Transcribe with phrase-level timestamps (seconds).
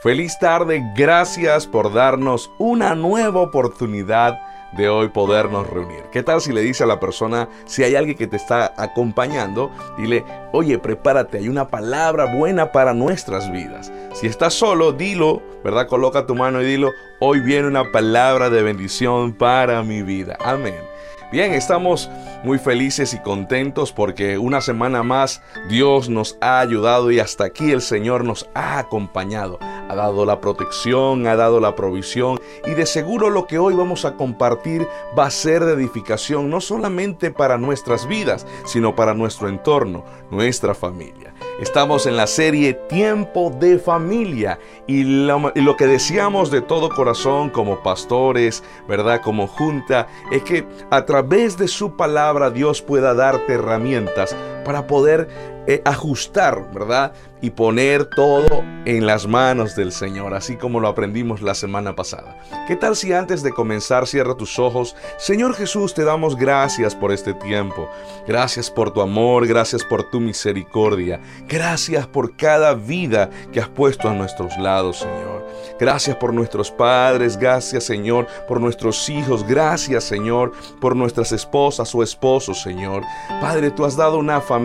[0.00, 4.38] Feliz tarde, gracias por darnos una nueva oportunidad
[4.76, 6.04] de hoy podernos reunir.
[6.12, 9.72] ¿Qué tal si le dice a la persona, si hay alguien que te está acompañando,
[9.96, 13.90] dile, oye, prepárate, hay una palabra buena para nuestras vidas.
[14.12, 15.88] Si estás solo, dilo, ¿verdad?
[15.88, 20.36] Coloca tu mano y dilo, hoy viene una palabra de bendición para mi vida.
[20.38, 20.87] Amén.
[21.30, 22.08] Bien, estamos
[22.42, 27.70] muy felices y contentos porque una semana más Dios nos ha ayudado y hasta aquí
[27.70, 29.58] el Señor nos ha acompañado.
[29.60, 34.06] Ha dado la protección, ha dado la provisión y de seguro lo que hoy vamos
[34.06, 34.88] a compartir
[35.18, 40.74] va a ser de edificación no solamente para nuestras vidas, sino para nuestro entorno, nuestra
[40.74, 41.34] familia.
[41.58, 47.82] Estamos en la serie Tiempo de Familia y lo, que deseamos de todo corazón como
[47.82, 49.20] pastores, ¿verdad?
[49.20, 54.36] Como junta, es que a través de su palabra Dios pueda darte herramientas
[54.68, 55.26] para poder
[55.66, 57.14] eh, ajustar, ¿verdad?
[57.40, 62.38] Y poner todo en las manos del Señor, así como lo aprendimos la semana pasada.
[62.66, 64.94] ¿Qué tal si antes de comenzar cierra tus ojos?
[65.16, 67.88] Señor Jesús, te damos gracias por este tiempo.
[68.26, 71.18] Gracias por tu amor, gracias por tu misericordia.
[71.48, 75.48] Gracias por cada vida que has puesto a nuestros lados, Señor.
[75.78, 82.02] Gracias por nuestros padres, gracias Señor por nuestros hijos, gracias Señor por nuestras esposas o
[82.02, 83.04] esposos, Señor.
[83.40, 84.57] Padre, tú has dado una familia,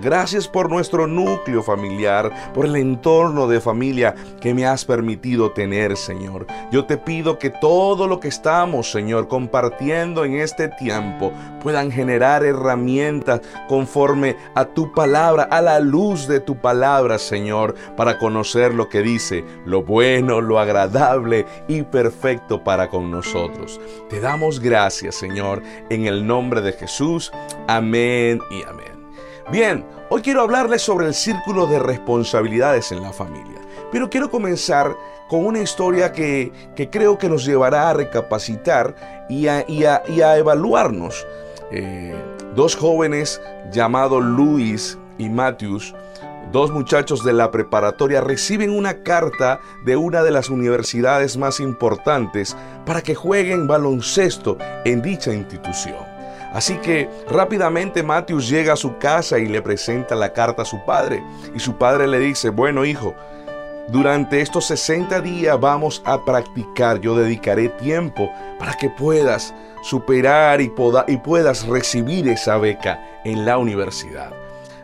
[0.00, 5.96] gracias por nuestro núcleo familiar, por el entorno de familia que me has permitido tener,
[5.96, 6.46] Señor.
[6.70, 12.44] Yo te pido que todo lo que estamos, Señor, compartiendo en este tiempo puedan generar
[12.44, 18.88] herramientas conforme a tu palabra, a la luz de tu palabra, Señor, para conocer lo
[18.88, 23.80] que dice, lo bueno, lo agradable y perfecto para con nosotros.
[24.08, 27.32] Te damos gracias, Señor, en el nombre de Jesús.
[27.66, 28.79] Amén y amén.
[29.50, 34.94] Bien, hoy quiero hablarles sobre el círculo de responsabilidades en la familia, pero quiero comenzar
[35.28, 40.38] con una historia que, que creo que nos llevará a recapacitar y a, a, a
[40.38, 41.26] evaluarnos.
[41.72, 42.14] Eh,
[42.54, 43.42] dos jóvenes
[43.72, 45.94] llamados Luis y Matthews
[46.52, 52.56] dos muchachos de la preparatoria reciben una carta de una de las universidades más importantes
[52.84, 56.09] para que jueguen baloncesto en dicha institución.
[56.52, 60.84] Así que rápidamente Matthews llega a su casa y le presenta la carta a su
[60.84, 61.22] padre.
[61.54, 63.14] Y su padre le dice, bueno hijo,
[63.88, 70.72] durante estos 60 días vamos a practicar, yo dedicaré tiempo para que puedas superar y,
[71.08, 74.30] y puedas recibir esa beca en la universidad.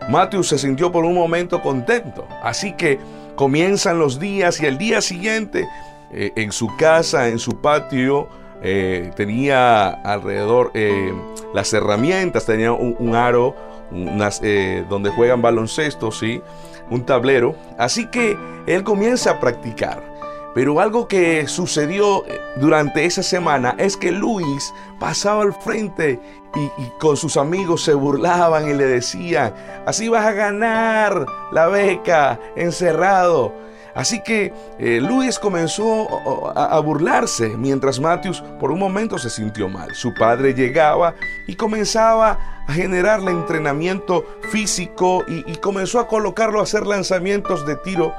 [0.08, 2.98] Matthew se sintió por un momento contento, así que
[3.34, 5.68] comienzan los días y el día siguiente
[6.12, 8.28] eh, en su casa, en su patio,
[8.68, 11.14] eh, tenía alrededor eh,
[11.54, 13.54] las herramientas, tenía un, aro,
[13.92, 14.42] unas,
[14.88, 16.42] donde juegan baloncesto, ¿sí?
[16.90, 20.16] un tablero, así que él comienza a practicar.
[20.54, 26.18] Pero algo que sucedió eh, durante esa semana es que Luis pasaba al frente
[26.54, 29.52] y, con sus amigos se burlaban y le decían,
[29.84, 33.52] así vas a ganar la beca encerrado.
[33.96, 36.06] Así que eh, Luis comenzó
[36.54, 39.94] a, burlarse mientras Matthews por un momento se sintió mal.
[39.94, 41.14] Su padre llegaba
[41.46, 48.12] y comenzaba a generarle entrenamiento físico y, comenzó a colocarlo a hacer lanzamientos de tiro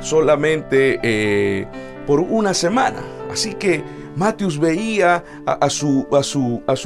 [0.00, 1.66] solamente eh,
[2.06, 3.00] por una semana.
[3.32, 3.82] Así que
[4.16, 6.06] Matthews veía a, su,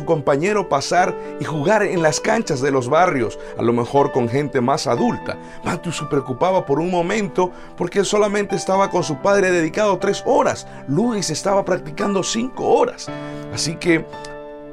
[0.07, 4.61] compañero pasar y jugar en las canchas de los barrios, a lo mejor con gente
[4.61, 5.39] más adulta.
[5.65, 10.23] Matthews se preocupaba por un momento porque él solamente estaba con su padre dedicado tres
[10.27, 10.67] horas.
[10.89, 13.09] Luis estaba practicando cinco horas.
[13.53, 14.05] Así que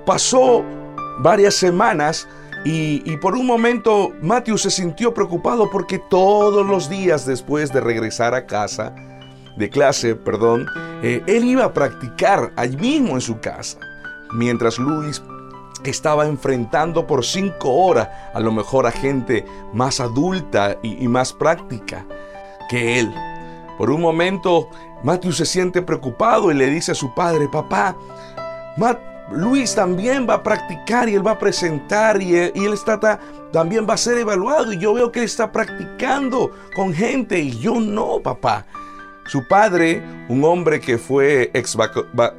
[0.06, 0.64] pasó
[1.20, 2.28] varias semanas
[2.68, 8.34] y, por un momento Matthew se sintió preocupado porque todos los días después de regresar
[8.34, 8.96] a casa,
[9.58, 10.68] de clase, perdón,
[11.02, 13.80] eh, él iba a practicar allí mismo en su casa,
[14.34, 15.22] mientras Luis
[15.90, 22.06] estaba enfrentando por cinco horas a lo mejor a gente más adulta y, más práctica
[22.70, 23.14] que él.
[23.78, 24.70] Por un momento,
[25.04, 27.96] Matthew se siente preocupado y le dice a su padre, papá,
[28.78, 29.00] Matt,
[29.32, 33.20] Luis también va a practicar y él va a presentar y él, está,
[33.52, 34.72] también va a ser evaluado.
[34.72, 38.66] Y yo veo que él está practicando con gente y yo no, papá.
[39.28, 41.76] Su padre, un hombre que fue ex,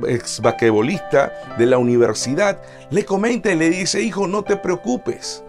[0.07, 0.43] ex
[1.59, 5.43] de la universidad, le comenta y le dice, hijo, no te preocupes.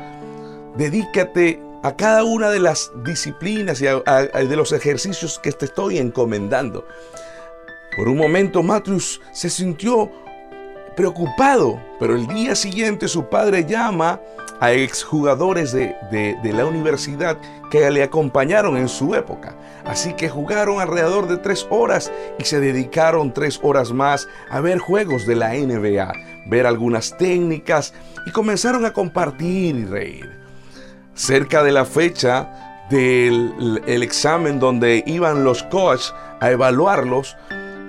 [0.75, 6.87] Dedícate a cada una de las disciplinas y de los ejercicios que te estoy encomendando.
[7.95, 10.11] Por un momento, Matthews se sintió
[10.95, 14.19] preocupado, pero el día siguiente su padre llama
[14.59, 17.37] a exjugadores de, de, la universidad
[17.69, 19.55] que le acompañaron en su época.
[19.85, 24.79] Así que jugaron alrededor de tres horas y se dedicaron tres horas más a ver
[24.79, 26.13] juegos de la NBA,
[26.47, 27.93] ver algunas técnicas
[28.25, 30.29] y comenzaron a compartir y reír.
[31.13, 37.35] Cerca de la fecha del examen donde iban los coaches a evaluarlos,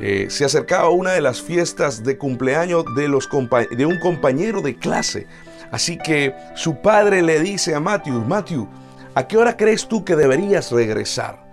[0.00, 3.28] eh, se acercaba una de las fiestas de cumpleaños de, los
[3.70, 5.26] de un compañero de clase.
[5.70, 8.68] Así que su padre le dice a Matthew, Matthew,
[9.14, 11.47] ¿a qué hora crees tú que deberías regresar?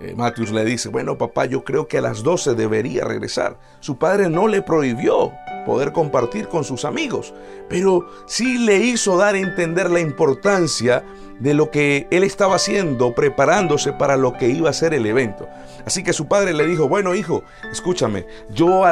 [0.00, 0.16] Eh,
[0.52, 3.58] le dice, bueno papá, yo creo que a las 12 debería regresar.
[3.80, 5.32] Su padre no le prohibió
[5.66, 7.34] poder compartir con sus amigos,
[7.68, 11.04] pero sí le hizo dar a entender la importancia
[11.38, 15.48] de lo que él estaba haciendo, preparándose para lo que iba a ser el evento.
[15.84, 17.42] Así que su padre le dijo, bueno hijo,
[17.72, 18.84] escúchame, yo,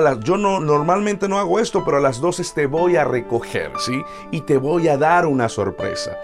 [0.61, 4.03] normalmente no hago esto, pero a las 12 te voy a recoger, ¿sí?
[4.31, 6.17] Y te voy a dar una sorpresa.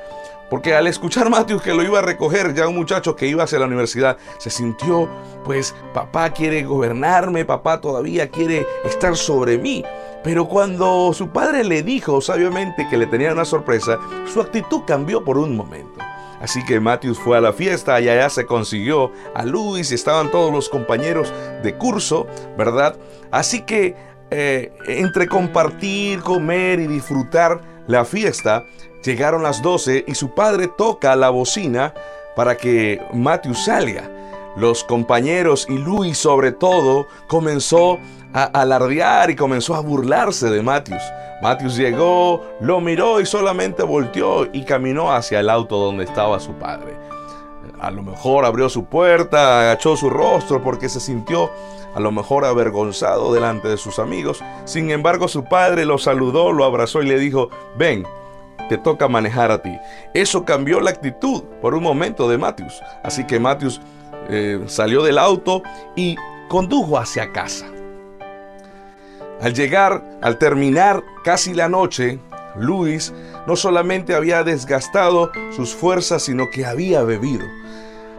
[0.55, 3.59] Porque al escuchar Matthew que lo iba a recoger, ya un muchacho que iba hacia
[3.59, 5.09] la universidad, se sintió,
[5.45, 9.85] pues, papá quiere gobernarme, papá todavía quiere estar sobre mí.
[10.23, 13.99] Pero cuando su padre le dijo sabiamente que le tenía una sorpresa,
[14.33, 15.99] su actitud cambió por un momento.
[16.41, 20.31] Así que Matthew fue a la fiesta y allá se consiguió a Luis y estaban
[20.31, 21.33] todos los compañeros
[21.65, 22.97] de curso, ¿verdad?
[23.33, 23.97] Así que
[24.31, 28.65] eh, entre compartir, comer y disfrutar la fiesta,
[29.05, 31.93] Llegaron las 12 y su padre toca la bocina
[32.35, 34.11] para que Matthew salga.
[34.57, 37.99] Los compañeros y Luis sobre todo comenzó
[38.33, 41.03] a alardear y comenzó a burlarse de Matthews.
[41.43, 46.53] Matthews llegó, lo miró y solamente volteó y caminó hacia el auto donde estaba su
[46.55, 46.97] padre.
[47.81, 51.51] A lo mejor abrió su puerta, agachó su rostro porque se sintió
[51.95, 54.43] a lo mejor avergonzado delante de sus amigos.
[54.65, 58.07] Sin embargo, su padre lo saludó, lo abrazó y le dijo, ven,
[58.69, 59.79] te toca manejar a ti.
[60.15, 62.81] Eso cambió la actitud por un momento de Matthews.
[63.03, 63.81] Así que Matthews
[64.29, 65.63] eh, salió del auto
[65.97, 66.17] y
[66.49, 67.67] condujo hacia casa.
[69.41, 72.19] Al llegar, al terminar casi la noche,
[72.57, 73.13] Luis
[73.47, 77.45] no solamente había desgastado sus fuerzas, sino que había bebido.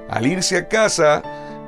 [0.10, 1.24] Al irse a casa,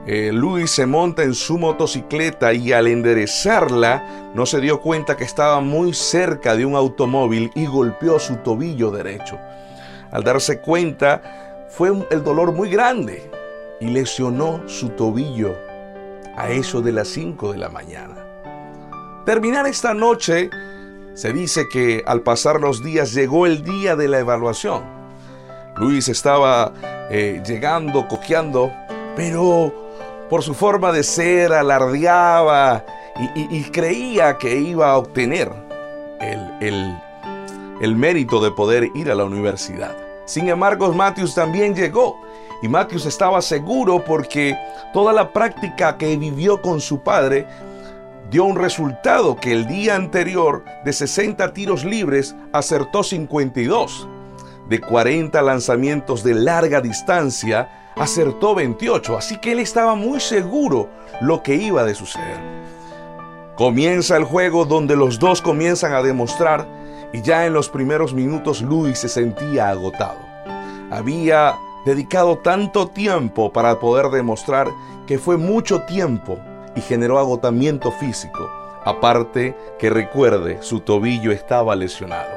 [0.09, 5.25] eh, Luis se monta en su motocicleta y al enderezarla no se dio cuenta que
[5.25, 9.37] estaba muy cerca de un automóvil y golpeó su tobillo derecho.
[10.09, 13.29] Al darse cuenta fue el dolor muy grande
[13.81, 15.53] y lesionó su tobillo
[16.37, 18.15] a eso de las 5 de la mañana.
[19.25, 20.49] Terminar esta noche,
[21.15, 24.83] se dice que al pasar los días llegó el día de la evaluación.
[25.75, 26.71] Luis estaba
[27.09, 28.71] eh, llegando, cojeando,
[29.17, 29.86] pero
[30.29, 32.83] por su forma de ser, alardeaba
[33.35, 35.51] y, creía que iba a obtener
[36.19, 36.97] el,
[37.81, 39.95] el, mérito de poder ir a la universidad.
[40.25, 42.19] Sin embargo, Matthews también llegó
[42.61, 44.57] y Matthews estaba seguro porque
[44.93, 47.47] toda la práctica que vivió con su padre
[48.29, 54.07] dio un resultado que el día anterior de 60 tiros libres acertó 52.
[54.69, 60.89] De 40 lanzamientos de larga distancia acertó 28, así que él estaba muy seguro
[61.21, 62.39] lo que iba a suceder.
[63.55, 66.67] Comienza el juego donde los dos comienzan a demostrar
[67.11, 70.19] y ya en los primeros minutos Luis se sentía agotado.
[70.91, 71.55] Había
[71.85, 74.67] dedicado tanto tiempo para poder demostrar
[75.07, 76.37] que fue mucho tiempo
[76.75, 78.49] y generó agotamiento físico.
[78.85, 82.29] Aparte que recuerde, su tobillo estaba lesionado.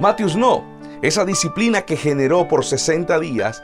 [0.00, 0.64] Matthews no.
[1.02, 3.62] Esa disciplina que generó por 60 días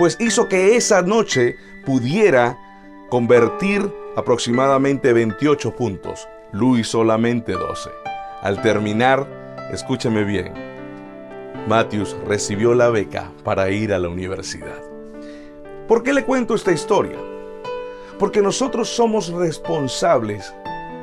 [0.00, 2.58] pues hizo que esa noche pudiera
[3.10, 6.26] convertir aproximadamente 28 puntos.
[6.52, 7.90] Luis solamente 12.
[8.40, 9.28] Al terminar,
[9.70, 10.54] escúcheme bien,
[11.68, 14.80] Matthews recibió la beca para ir a la universidad.
[15.86, 17.18] ¿Por qué le cuento esta historia?
[18.18, 20.54] Porque nosotros somos responsables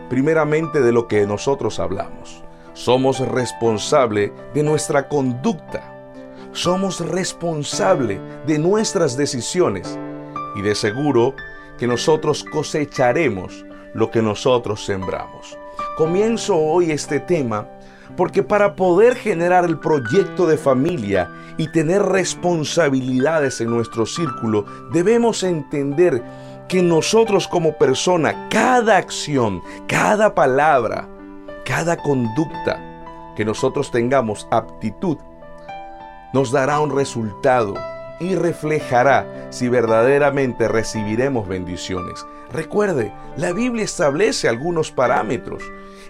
[0.10, 2.44] primeramente de lo que nosotros hablamos.
[2.74, 5.97] Somos responsables de nuestra conducta
[6.58, 9.98] somos responsables de nuestras decisiones
[10.56, 11.36] y de seguro
[11.78, 15.56] que nosotros cosecharemos lo que nosotros sembramos.
[15.98, 17.68] Comienzo hoy este tema
[18.16, 25.44] porque para poder generar el proyecto de familia y tener responsabilidades en nuestro círculo, debemos
[25.44, 26.24] entender
[26.68, 31.08] que nosotros como persona, cada acción, cada palabra,
[31.66, 32.84] cada conducta
[33.36, 35.18] que nosotros tengamos aptitud
[36.34, 37.76] nos dará un resultado
[38.20, 42.26] y reflejará si verdaderamente recibiremos bendiciones.
[42.52, 45.64] Recuerde, la Biblia establece algunos parámetros.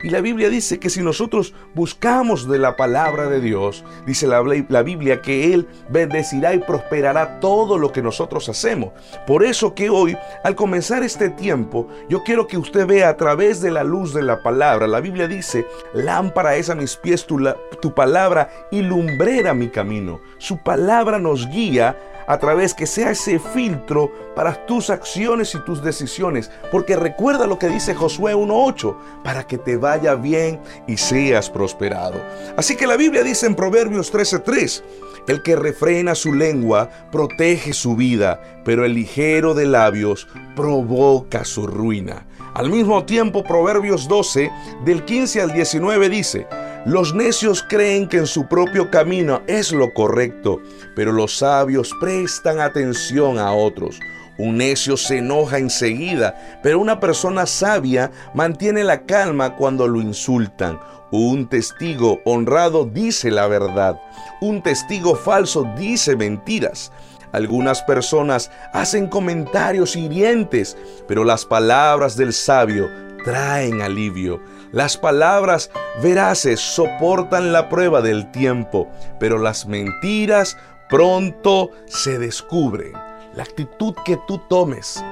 [0.04, 4.44] Y la Biblia dice que si nosotros buscamos de la palabra de Dios, dice la,
[4.70, 8.92] la, Biblia que Él bendecirá y prosperará todo lo que nosotros hacemos.
[9.26, 13.62] Por eso que hoy, al comenzar este tiempo, yo quiero que usted vea a través
[13.62, 14.88] de la luz de la palabra.
[14.88, 20.22] La Biblia dice, lámpara es a mis pies tu, palabra y lumbrera mi camino.
[20.38, 25.84] Su palabra nos guía a través que sea ese filtro para tus acciones y tus
[25.84, 26.52] decisiones.
[26.72, 32.22] Porque recuerda lo que dice Josué 1.8, para que te vaya bien y seas prosperado.
[32.56, 34.84] Así que la Biblia dice en Proverbios 13.3,
[35.28, 41.66] el que refrena su lengua protege su vida, pero el ligero de labios provoca su
[41.66, 42.28] ruina.
[42.54, 44.52] Al mismo tiempo, Proverbios 12,
[44.86, 46.48] del 15 al 19 dice,
[46.86, 50.62] los necios creen que en su propio camino es lo correcto,
[50.96, 54.00] pero los sabios prestan atención a otros.
[54.38, 60.80] Un necio se enoja enseguida, pero una persona sabia mantiene la calma cuando lo insultan.
[61.12, 64.00] Un testigo honrado dice la verdad.
[64.42, 66.92] Un testigo falso dice mentiras.
[67.32, 70.78] Algunas personas hacen comentarios hirientes,
[71.08, 72.90] pero las palabras del sabio
[73.24, 74.42] traen alivio.
[74.72, 78.88] Las palabras veraces soportan la prueba del tiempo,
[79.20, 80.58] pero las mentiras
[80.90, 83.07] pronto se descubren.
[83.38, 85.06] La actitud que tú tomes,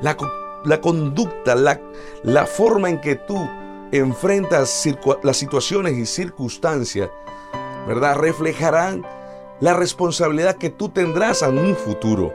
[0.00, 0.16] la,
[0.80, 1.80] conducta, la,
[2.22, 3.36] la forma en que tú
[3.90, 4.86] enfrentas
[5.24, 7.10] las situaciones y circunstancias,
[7.88, 8.18] ¿verdad?
[8.18, 9.04] Reflejarán
[9.58, 12.32] la responsabilidad que tú tendrás en un futuro.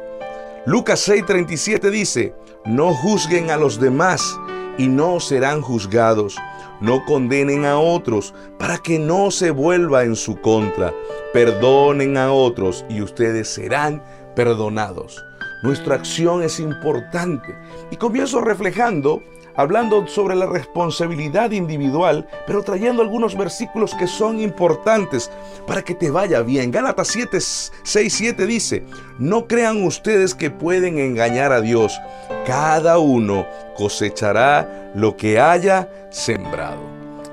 [0.66, 2.36] Lucas 6:37 dice,
[2.66, 4.38] no juzguen a los demás
[4.78, 6.36] y no serán juzgados.
[6.82, 10.94] No condenen a otros para que no se vuelva en su contra.
[11.32, 14.04] Perdonen a otros y ustedes serán
[14.36, 15.24] perdonados.
[15.64, 17.56] Nuestra acción es importante.
[17.92, 19.22] Y comienzo reflejando
[19.56, 25.32] hablando sobre la responsabilidad individual, pero trayendo algunos versículos que son importantes
[25.68, 26.72] para que te vaya bien.
[26.72, 28.86] Gálatas 7, 6, 7 dice,
[29.20, 32.00] no crean ustedes que pueden engañar a Dios.
[32.46, 33.46] Cada uno
[33.76, 36.82] cosechará lo que haya sembrado.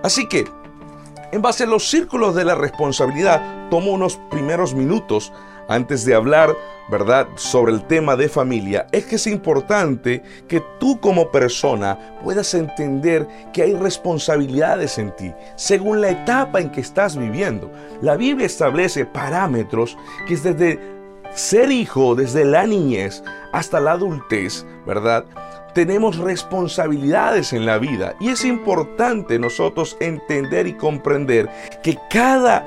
[0.03, 0.45] Así que,
[1.31, 5.33] en base a los círculos de la responsabilidad, tomo unos primeros minutos
[5.69, 6.57] antes de hablar,
[6.91, 12.55] ¿verdad?, sobre el tema de familia, es que es importante que tú como persona puedas
[12.55, 17.71] entender que hay responsabilidades en ti, según la etapa en que estás viviendo.
[18.01, 19.97] La Biblia establece parámetros
[20.27, 20.81] que es desde
[21.35, 23.23] ser hijo, desde la niñez
[23.53, 25.25] hasta la adultez, ¿verdad?
[25.75, 31.49] tenemos responsabilidades en la vida y es importante nosotros entender y comprender
[31.85, 32.67] que cada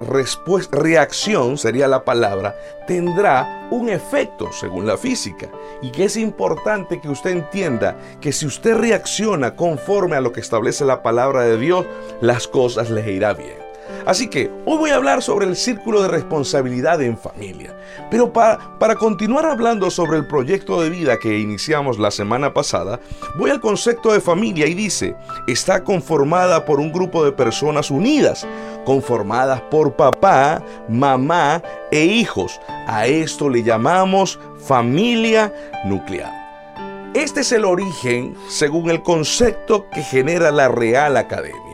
[0.00, 5.48] respuesta, reacción sería la palabra, tendrá un efecto según la física.
[5.82, 10.40] Y que es importante que usted entienda que si usted reacciona conforme a lo que
[10.40, 11.86] establece la palabra de Dios,
[12.20, 13.59] las cosas le irá bien.
[14.06, 17.76] Así que hoy voy a hablar sobre el círculo de responsabilidad en familia.
[18.10, 23.00] Pero para, para continuar hablando sobre el proyecto de vida que iniciamos la semana pasada,
[23.36, 25.14] voy al concepto de familia y dice,
[25.46, 28.46] está conformada por un grupo de personas unidas,
[28.84, 32.60] conformadas por papá, mamá e hijos.
[32.86, 35.52] A esto le llamamos familia
[35.84, 36.32] nuclear.
[37.14, 41.69] Este es el origen según el concepto que genera la Real Academia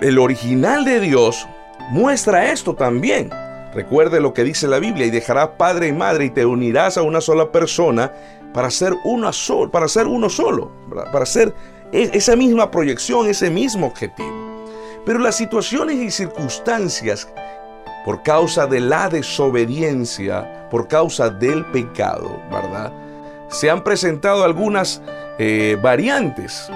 [0.00, 1.46] el original de Dios
[1.90, 3.30] muestra esto también.
[3.74, 7.02] Recuerde lo que dice la Biblia y dejarás padre y madre y te unirás a
[7.02, 8.12] una sola persona
[8.52, 9.30] para ser una
[9.70, 10.72] para ser uno solo,
[11.12, 11.54] para ser
[11.92, 14.64] e, esa misma proyección, ese mismo objetivo.
[15.06, 17.28] Pero las situaciones y circunstancias
[18.04, 22.92] por causa de la desobediencia, por causa del pecado, ¿verdad?
[23.48, 25.02] Se han presentado algunas
[25.38, 26.68] eh, variantes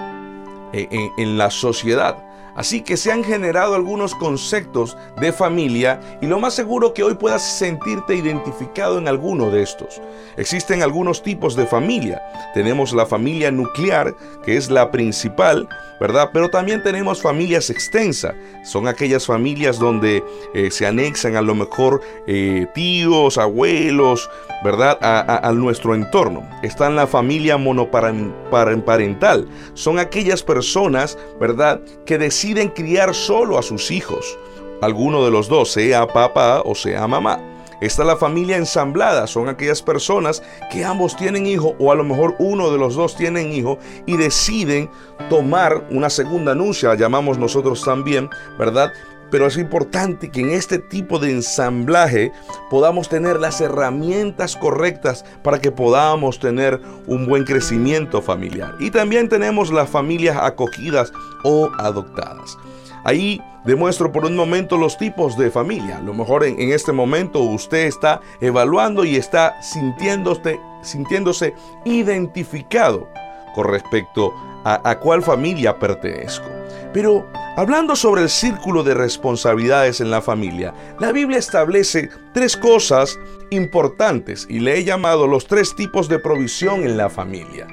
[0.73, 2.24] eh, en la sociedad.
[2.57, 7.15] Así que se han generado algunos conceptos de familia y lo más seguro que hoy
[7.15, 10.01] puedas sentirte identificado en alguno de estos.
[10.37, 12.23] Existen algunos tipos de familia.
[12.55, 15.69] Tenemos la familia nuclear, que es la principal,
[16.01, 16.31] ¿verdad?
[16.33, 18.35] Pero también tenemos familias extensas.
[18.65, 20.23] Son aquellas familias donde
[20.55, 24.31] eh, se anexan a lo mejor eh, tíos, abuelos,
[24.63, 24.99] ¿verdad?
[25.01, 26.49] A, nuestro entorno.
[26.63, 29.49] Está la familia monoparental.
[29.75, 31.81] Son aquellas personas, ¿verdad?
[32.07, 32.44] Que deciden
[32.75, 34.39] criar solo a sus hijos.
[34.83, 37.41] Alguno de los dos, sea papá o sea mamá.
[37.81, 42.35] Está la familia ensamblada, son aquellas personas que ambos tienen hijo o a lo mejor
[42.39, 44.89] uno de los dos tienen hijo y deciden
[45.29, 48.93] tomar una segunda anuncia, llamamos nosotros también, ¿verdad?
[49.35, 52.31] Pero es importante que en este tipo de ensamblaje
[52.71, 58.77] podamos tener las herramientas correctas para que podamos tener un buen crecimiento familiar.
[58.79, 61.13] Y también tenemos las familias acogidas
[61.43, 62.57] o adoptadas.
[63.03, 65.99] Ahí demuestro por un momento los tipos de familia.
[65.99, 73.09] A lo mejor en, este momento usted está evaluando y está sintiéndose, sintiéndose identificado
[73.53, 76.64] con respecto a, a cuál familia pertenezco.
[76.95, 83.19] Pero hablando sobre el círculo de responsabilidades en la familia, la Biblia establece tres cosas
[83.51, 87.67] importantes y le he llamado los tres tipos de provisión en la familia.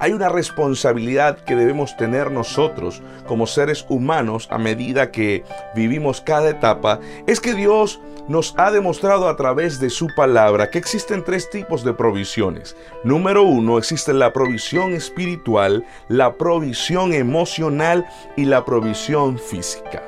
[0.00, 5.44] Hay una responsabilidad que debemos tener nosotros como seres humanos a medida que
[5.76, 10.78] vivimos cada etapa, es que Dios nos ha demostrado a través de su palabra que
[10.78, 12.76] existen tres tipos de provisiones.
[13.02, 20.02] Número uno, existe la provisión espiritual, la provisión emocional y la provisión física.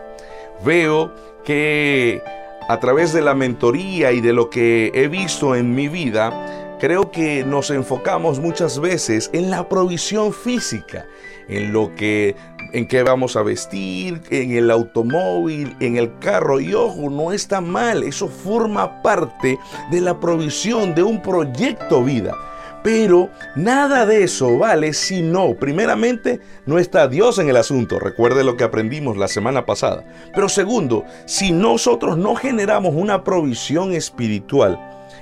[0.65, 1.13] Veo
[1.45, 2.23] que
[2.69, 7.11] a través de la mentoría y de lo que he visto en mi vida, Creo
[7.11, 11.07] que nos enfocamos muchas veces en la provisión física,
[11.49, 12.37] en lo que
[12.73, 16.61] en qué vamos a vestir, en el automóvil, en el carro.
[16.61, 19.59] Y ojo, no está mal, eso forma parte
[19.91, 22.35] de la provisión de un proyecto vida.
[22.83, 27.99] Pero nada de eso vale si no, primeramente, no está Dios en el asunto.
[27.99, 30.05] Recuerde lo que aprendimos la semana pasada.
[30.35, 34.79] Pero segundo, si nosotros no generamos una provisión espiritual,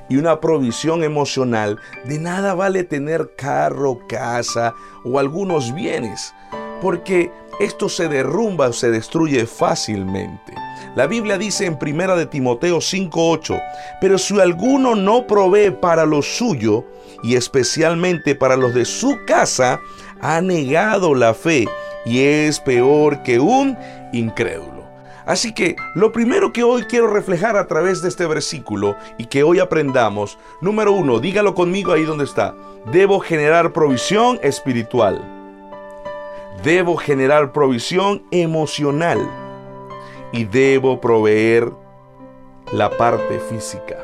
[0.09, 4.75] y una provisión emocional, de nada vale tener carro, casa
[5.05, 6.35] o algunos bienes,
[6.81, 10.55] porque esto se derrumba o se destruye fácilmente.
[10.97, 13.61] La Biblia dice en Primera de Timoteo 5:8,
[14.01, 16.85] pero si alguno no provee para lo suyo
[17.23, 19.81] y especialmente para los de su casa,
[20.21, 21.67] ha negado la fe
[22.05, 23.77] y es peor que un
[24.13, 24.85] incrédulo.
[25.27, 29.43] Así que lo primero que hoy quiero reflejar a través de este versículo y que
[29.43, 32.55] hoy aprendamos, número uno, dígalo conmigo ahí donde está,
[32.93, 35.44] debo generar provisión espiritual.
[36.65, 39.21] Debo generar provisión emocional
[40.33, 41.71] y debo proveer
[42.73, 43.99] la parte física.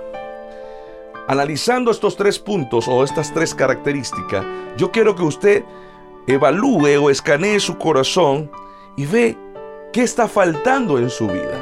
[1.27, 4.45] Analizando estos tres puntos o estas tres características,
[4.77, 5.65] yo quiero que usted
[6.27, 8.51] evalúe o escanee su corazón
[8.97, 9.37] y ve
[9.93, 11.59] ¿Qué está faltando en su vida?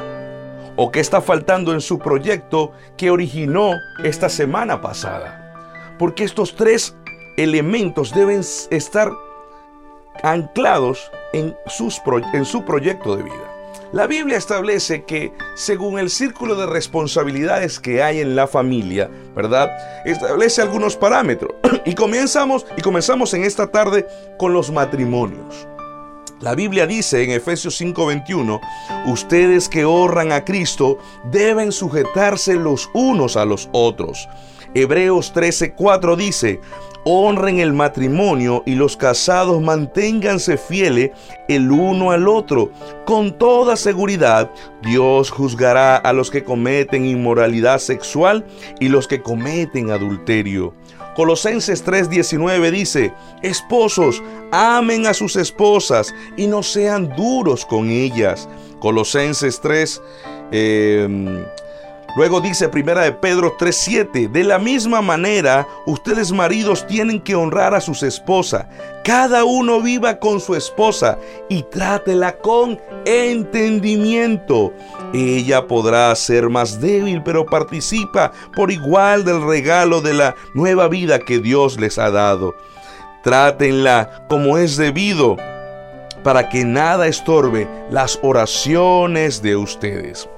[0.77, 3.72] ¿O qué está faltando en su proyecto que originó
[4.05, 5.96] esta semana pasada?
[5.99, 6.94] Porque estos tres
[7.38, 9.11] elementos deben estar
[10.22, 11.57] anclados en,
[12.33, 13.59] en su proyecto de vida.
[13.92, 19.70] La Biblia establece que según el círculo de responsabilidades que hay en la familia, ¿verdad?
[20.04, 21.54] Establece algunos parámetros.
[21.87, 25.66] Y comenzamos y comenzamos en esta tarde con los matrimonios.
[26.40, 28.61] La Biblia dice en Efesios 5:21,
[29.07, 34.28] ustedes que honran a Cristo deben sujetarse los unos a los otros.
[34.74, 36.61] Hebreos 13:4 dice,
[37.11, 41.12] honren el matrimonio y los casados manténganse fieles
[41.49, 42.71] el uno al otro.
[43.07, 44.51] Con toda seguridad,
[44.83, 48.44] Dios juzgará a los que cometen inmoralidad sexual
[48.79, 50.75] y los que cometen adulterio.
[51.16, 58.51] Colosenses 3:19 dice, esposos, amen a sus esposas y no sean duros con ellas.
[58.81, 60.03] Colosenses 3,
[62.18, 67.76] Luego dice Primera de Pedro 3:7, de la misma manera, ustedes maridos tienen que honrar
[67.76, 68.66] a sus esposas.
[69.04, 71.16] Cada uno viva con su esposa
[71.48, 74.72] y trátela con entendimiento.
[75.14, 81.20] Ella podrá ser más débil, pero participa por igual del regalo de la nueva vida
[81.20, 82.57] que Dios les ha dado.
[83.22, 85.37] Trátenla como es debido
[86.24, 90.28] para que nada estorbe las oraciones de ustedes.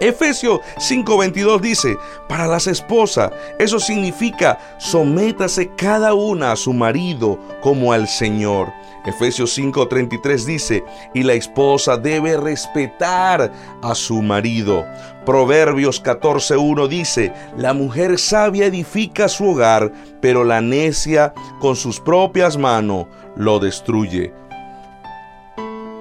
[0.00, 1.96] Efesios 5:22 dice,
[2.28, 8.72] para las esposas, eso significa sométase cada una a su marido como al Señor.
[9.06, 13.52] Efesios 5:33 dice, y la esposa debe respetar
[13.82, 14.86] a su marido.
[15.26, 22.56] Proverbios 14:1 dice, la mujer sabia edifica su hogar, pero la necia con sus propias
[22.56, 24.32] manos lo destruye.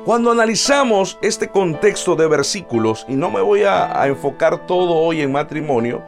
[0.06, 5.32] Cuando analizamos este contexto de versículos, y no me voy a, enfocar todo hoy en
[5.32, 6.04] matrimonio,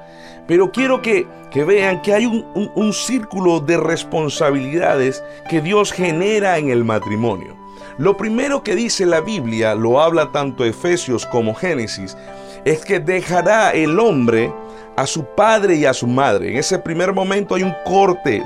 [0.46, 1.26] pero quiero que,
[1.66, 7.56] vean que hay un, un círculo de responsabilidades que Dios genera en el matrimonio.
[7.98, 12.18] Lo primero que dice la Biblia, lo habla tanto Efesios como Génesis,
[12.66, 14.52] es que dejará el hombre
[14.98, 16.52] a su padre y a su madre.
[16.52, 18.44] En ese primer momento hay un corte,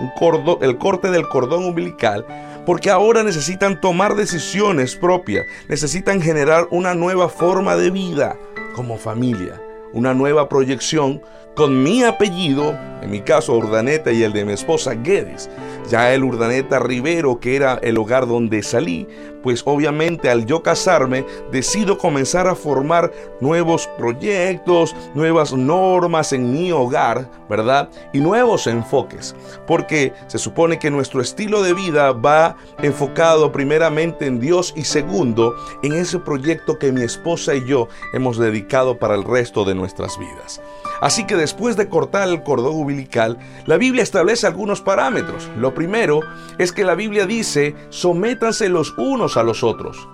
[0.62, 2.23] el corte del cordón umbilical
[2.65, 8.38] porque ahora necesitan tomar decisiones propias, necesitan generar una nueva forma de vida
[8.76, 9.62] como familia,
[9.93, 11.22] una nueva proyección
[11.56, 15.50] con mi apellido, en mi caso Urdaneta y el de mi esposa Guedes.
[15.89, 19.08] Ya el Urdaneta Rivero, que era el hogar donde salí,
[19.43, 26.71] pues obviamente al yo casarme decido comenzar a formar nuevos proyectos, nuevas normas en mi
[26.71, 27.89] hogar, ¿verdad?
[28.13, 29.36] Y nuevos enfoques,
[29.67, 35.56] porque se supone que nuestro estilo de vida va enfocado primeramente en Dios y segundo
[35.84, 40.17] en ese proyecto que mi esposa y yo hemos dedicado para el resto de nuestras
[40.17, 40.62] vidas.
[41.02, 45.49] Así que después de cortar el cordón umbilical, la Biblia establece algunos parámetros.
[45.58, 46.21] Lo primero
[46.58, 50.08] es que la Biblia dice, sométanse los unos a los otros,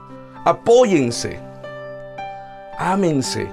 [0.45, 1.39] apóyense,
[2.77, 3.47] ámense.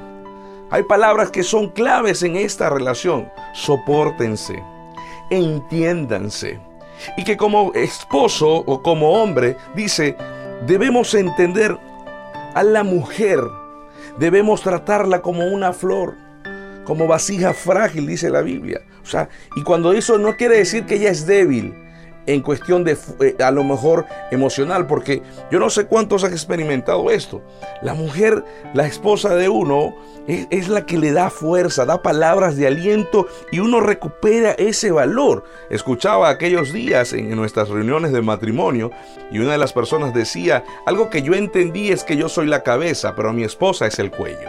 [0.70, 3.30] Hay palabras que son claves en esta relación.
[3.52, 4.62] Sopórtense,
[5.30, 6.60] entiéndanse.
[7.16, 10.16] Y que como esposo o como hombre, dice,
[10.66, 11.76] debemos entender
[12.54, 13.40] a la mujer,
[14.18, 16.14] debemos tratarla como una flor
[16.84, 18.80] como vasija frágil, dice la Biblia.
[19.02, 21.74] O sea, y cuando eso no quiere decir que ella es débil
[22.26, 27.10] en cuestión de eh, a lo mejor emocional, porque yo no sé cuántos han experimentado
[27.10, 27.42] esto.
[27.82, 29.94] La mujer, la esposa de uno,
[30.26, 35.44] es, la que le da fuerza, da palabras de aliento y uno recupera ese valor.
[35.70, 38.90] Escuchaba aquellos días en nuestras reuniones de matrimonio
[39.30, 42.62] y una de las personas decía, algo que yo entendí es que yo soy la
[42.62, 44.48] cabeza, pero mi esposa es el cuello.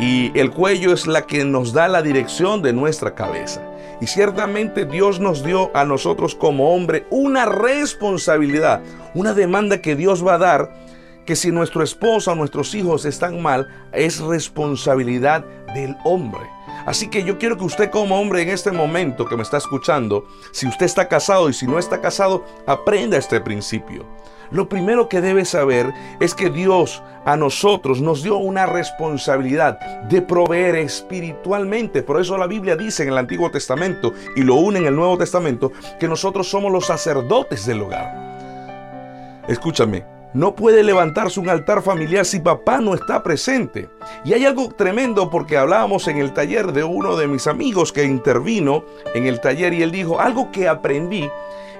[0.00, 3.62] Y el cuello es la que nos da la dirección de nuestra cabeza.
[4.00, 8.82] Y ciertamente Dios nos dio a nosotros como hombre una responsabilidad,
[9.14, 10.86] una demanda que Dios va a dar,
[11.24, 16.42] que si nuestro esposo o nuestros hijos están mal, es responsabilidad del hombre.
[16.86, 20.26] Así que yo quiero que usted como hombre en este momento que me está escuchando,
[20.52, 24.06] si usted está casado y si no está casado, aprenda este principio.
[24.50, 30.22] Lo primero que debe saber es que Dios a nosotros nos dio una responsabilidad de
[30.22, 32.02] proveer espiritualmente.
[32.02, 35.18] Por eso la Biblia dice en el Antiguo Testamento y lo une en el Nuevo
[35.18, 39.44] Testamento que nosotros somos los sacerdotes del hogar.
[39.48, 40.04] Escúchame,
[40.34, 43.88] no puede levantarse un altar familiar si papá no está presente.
[44.24, 48.04] Y hay algo tremendo porque hablábamos en el taller de uno de mis amigos que
[48.04, 51.28] intervino en el taller y él dijo, algo que aprendí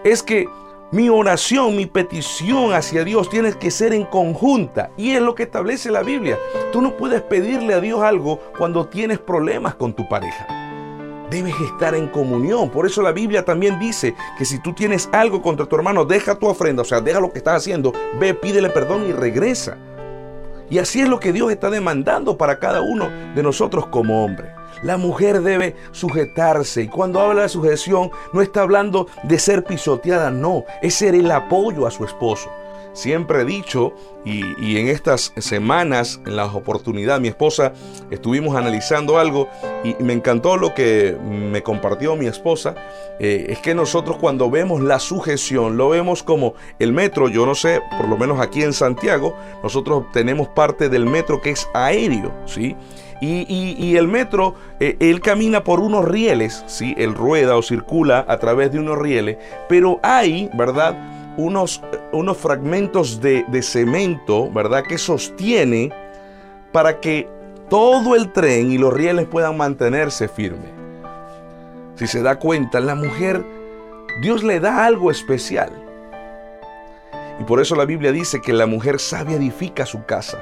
[0.04, 0.46] es que
[0.92, 4.90] mi oración, mi petición hacia Dios tiene que ser en conjunta.
[4.96, 6.38] Y es lo que establece la Biblia.
[6.72, 10.46] Tú no puedes pedirle a Dios algo cuando tienes problemas con tu pareja.
[11.28, 12.70] Debes estar en comunión.
[12.70, 16.36] Por eso la Biblia también dice que si tú tienes algo contra tu hermano, deja
[16.36, 19.76] tu ofrenda, o sea, deja lo que estás haciendo, ve, pídele perdón y regresa.
[20.70, 24.55] Y así es lo que Dios está demandando para cada uno de nosotros como hombre.
[24.82, 30.30] La mujer debe sujetarse y cuando habla de sujeción no está hablando de ser pisoteada,
[30.30, 32.50] no, es ser el apoyo a su esposo.
[32.96, 33.92] Siempre he dicho,
[34.24, 37.74] y, en estas semanas, en las oportunidades, mi esposa,
[38.10, 39.50] estuvimos analizando algo
[39.84, 42.74] y me encantó lo que me compartió mi esposa,
[43.20, 47.54] eh, es que nosotros cuando vemos la sujeción, lo vemos como el metro, yo no
[47.54, 52.32] sé, por lo menos aquí en Santiago, nosotros tenemos parte del metro que es aéreo,
[52.46, 52.74] ¿sí?
[53.20, 56.94] Y, el metro, eh, él camina por unos rieles, ¿sí?
[56.98, 61.34] Él rueda o circula a través de unos rieles, pero hay, ¿verdad?
[61.38, 64.84] Unos, unos fragmentos de, cemento, ¿verdad?
[64.84, 65.90] Que sostiene
[66.72, 67.28] para que
[67.70, 70.70] todo el tren y los rieles puedan mantenerse firmes.
[71.94, 73.44] Si se da cuenta, la mujer,
[74.20, 75.70] Dios le da algo especial.
[77.40, 80.38] Y por eso la Biblia dice que la mujer sabia edifica su casa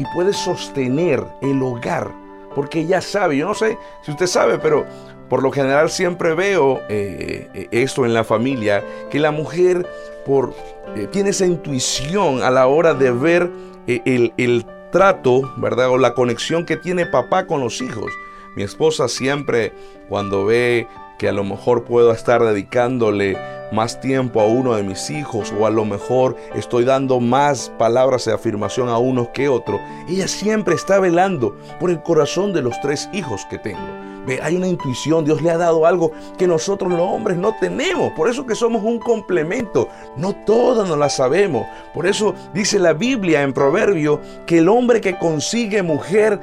[0.00, 2.10] y puede sostener el hogar.
[2.54, 4.86] Porque ella sabe, yo no sé si usted sabe, pero
[5.28, 9.86] por lo general siempre veo eh, esto en la familia, que la mujer
[10.24, 10.54] por,
[10.96, 13.50] eh, tiene esa intuición a la hora de ver
[13.86, 15.90] eh, el, el trato, ¿verdad?
[15.90, 18.10] O la conexión que tiene papá con los hijos.
[18.56, 19.74] Mi esposa siempre
[20.08, 20.88] cuando ve
[21.20, 23.36] que a lo mejor puedo estar dedicándole
[23.72, 28.24] más tiempo a uno de mis hijos o a lo mejor estoy dando más palabras
[28.24, 29.78] de afirmación a uno que otro.
[30.08, 33.86] Ella siempre está velando por el corazón de los tres hijos que tengo.
[34.26, 38.12] Ve, hay una intuición, Dios le ha dado algo que nosotros los hombres no tenemos.
[38.12, 39.90] Por eso que somos un complemento.
[40.16, 41.66] No todas nos la sabemos.
[41.92, 46.40] Por eso dice la Biblia en Proverbio que el hombre que consigue mujer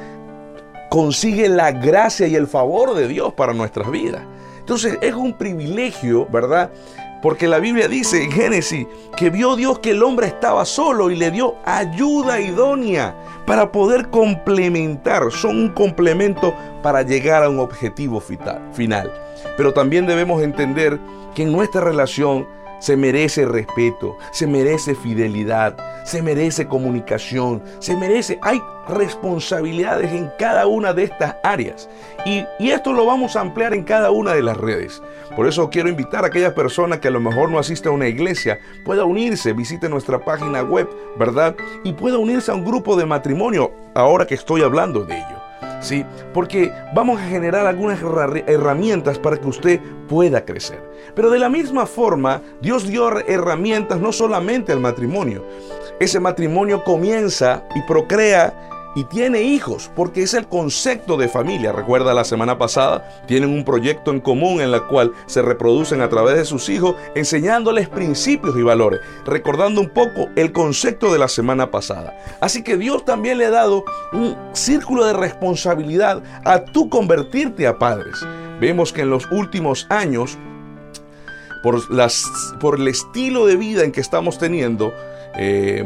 [0.92, 4.22] consigue la gracia y el favor de Dios para nuestras vidas.
[4.68, 6.70] Entonces es un privilegio, ¿verdad?
[7.22, 11.16] Porque la Biblia dice en Génesis que vio Dios que el hombre estaba solo y
[11.16, 15.32] le dio ayuda idónea para poder complementar.
[15.32, 16.54] Son un complemento
[16.84, 19.10] para llegar a un objetivo final.
[19.56, 21.00] Pero también debemos entender
[21.34, 22.46] que en nuestra relación
[22.80, 30.68] se merece respeto, se merece fidelidad, se merece comunicación, se merece, hay responsabilidades en cada
[30.68, 31.90] una de estas áreas.
[32.26, 35.02] Y, y, esto lo vamos a ampliar en cada una de las redes.
[35.36, 38.08] Por eso quiero invitar a aquellas personas que a lo mejor no asisten a una
[38.08, 41.56] iglesia, pueda unirse, visite nuestra página web, ¿verdad?
[41.84, 45.47] Y pueda unirse a un grupo de matrimonio ahora que estoy hablando de ello.
[46.34, 48.00] Porque vamos a generar algunas
[48.48, 50.82] herramientas para que usted pueda crecer.
[51.16, 55.44] Pero de la misma forma, Dios dio herramientas no solamente al matrimonio.
[56.00, 58.54] Ese matrimonio comienza y procrea
[58.98, 61.72] y tiene hijos, porque es el concepto de familia.
[61.72, 66.10] Recuerda la semana pasada, tienen un proyecto en común en la cual se reproducen a
[66.10, 71.28] través de sus hijos, enseñándoles principios y valores, recordando un poco el concepto de la
[71.28, 72.18] semana pasada.
[72.42, 77.78] Así que Dios también le ha dado un círculo de responsabilidad a tú convertirte a
[77.78, 78.26] padres.
[78.60, 80.40] Vemos que en los últimos años,
[81.62, 84.92] por, el estilo de vida en que estamos teniendo,
[85.36, 85.86] eh,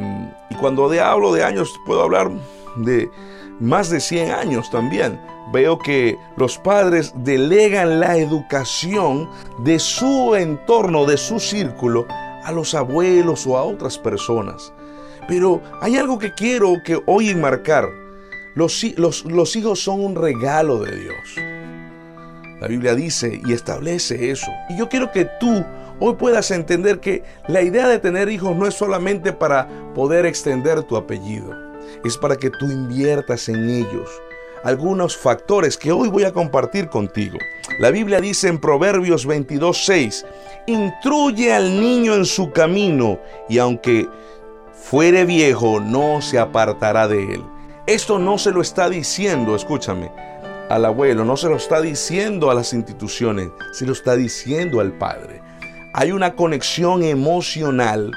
[0.49, 2.31] y cuando de, hablo de años, puedo hablar
[2.77, 3.09] de
[3.59, 5.19] más de 100 años también,
[5.51, 9.29] veo que los padres delegan la educación
[9.59, 12.07] de su entorno, de su círculo,
[12.43, 14.73] a los abuelos o a otras personas.
[15.27, 17.87] Pero hay algo que quiero que hoy enmarcar.
[18.55, 21.35] Los, los, los hijos son un regalo de Dios.
[22.59, 24.51] La Biblia dice y establece eso.
[24.69, 25.63] Y yo quiero que tú
[25.99, 30.83] hoy puedas entender que la idea de tener hijos no es solamente para poder extender
[30.83, 31.70] tu apellido
[32.03, 34.09] es para que tú inviertas en ellos.
[34.63, 37.37] Algunos factores que hoy voy a compartir contigo.
[37.79, 40.25] La Biblia dice en Proverbios 22:6,
[40.67, 44.07] instruye al niño en su camino y aunque
[44.73, 47.43] fuere viejo no se apartará de él.
[47.87, 50.11] Esto no se lo está diciendo, escúchame,
[50.69, 54.97] al abuelo, no se lo está diciendo a las instituciones, se lo está diciendo al
[54.97, 55.41] padre.
[55.93, 58.11] Hay una conexión emocional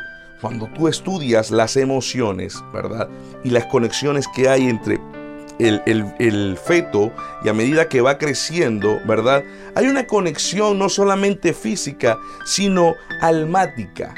[0.45, 3.09] cuando tú estudias las emociones, ¿verdad?
[3.45, 5.01] Y las conexiones que hay entre
[5.59, 7.11] el, feto
[7.43, 9.43] y a medida que va creciendo, ¿verdad?
[9.75, 14.15] Hay una conexión no solamente física, sino almática.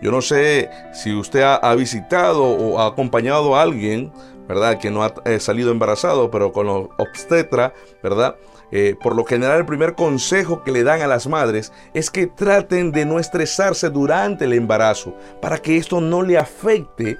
[0.00, 4.12] Yo no sé si usted ha, visitado o ha acompañado a alguien,
[4.48, 4.78] ¿verdad?
[4.78, 8.36] Que no ha eh, salido embarazado, pero con los obstetra, ¿verdad?
[8.70, 12.26] Eh, por lo general el primer consejo que le dan a las madres es que
[12.26, 17.16] traten de no estresarse durante el embarazo para que esto no le afecte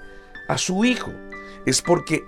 [0.49, 1.11] a su hijo.
[1.65, 2.23] Es porque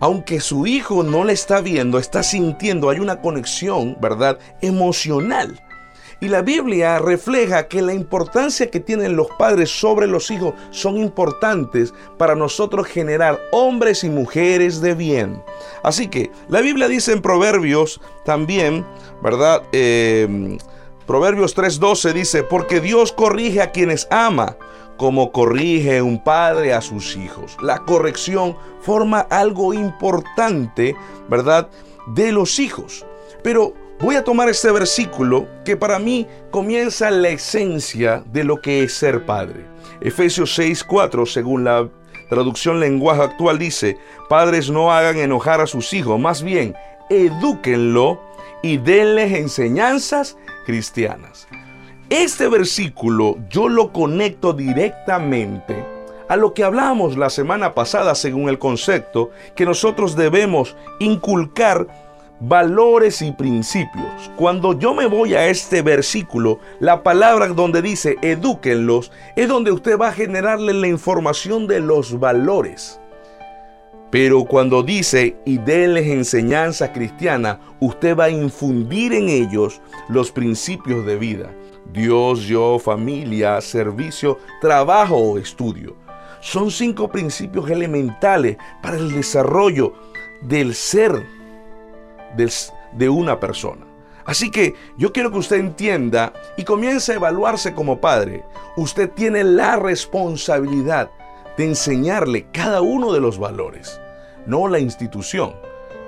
[0.00, 4.38] aunque su hijo no le está viendo, está sintiendo, hay una conexión, ¿verdad?
[4.60, 5.60] Emocional.
[6.20, 10.96] Y la Biblia refleja que la importancia que tienen los padres sobre los hijos son
[10.96, 15.42] importantes para nosotros generar hombres y mujeres de bien.
[15.84, 18.84] Así que la Biblia dice en Proverbios también,
[19.22, 19.62] ¿verdad?
[19.70, 20.58] Eh,
[21.06, 24.56] Proverbios 3:12 dice, porque Dios corrige a quienes ama,
[24.98, 27.56] como corrige un padre a sus hijos.
[27.62, 30.94] La corrección forma algo importante,
[31.30, 31.70] ¿verdad?
[32.08, 33.06] De los hijos.
[33.42, 38.84] Pero Voy a tomar este versículo que para mí comienza la esencia de lo que
[38.84, 39.66] es ser padre.
[40.00, 41.88] Efesios 6:4, según la
[42.30, 46.76] traducción lenguaje actual, dice, padres no hagan enojar a sus hijos, más bien,
[47.10, 48.20] edúquenlo
[48.62, 51.48] y denles enseñanzas cristianas.
[52.08, 55.84] Este versículo yo lo conecto directamente
[56.28, 62.07] a lo que hablamos la semana pasada según el concepto que nosotros debemos inculcar
[62.40, 64.30] valores y principios.
[64.36, 69.98] Cuando yo me voy a este versículo, la palabra donde dice edúquenlos es donde usted
[69.98, 73.00] va a generarle la información de los valores.
[74.10, 81.04] Pero cuando dice y denles enseñanza cristiana, usted va a infundir en ellos los principios
[81.04, 81.50] de vida.
[81.92, 85.96] Dios, yo, familia, servicio, trabajo o estudio.
[86.40, 89.92] Son cinco principios elementales para el desarrollo
[90.42, 91.37] del ser
[92.36, 93.86] de una persona.
[94.24, 98.44] Así que yo quiero que usted entienda y comience a evaluarse como padre.
[98.76, 101.10] Usted tiene la responsabilidad
[101.56, 103.98] de enseñarle cada uno de los valores,
[104.46, 105.54] no la institución.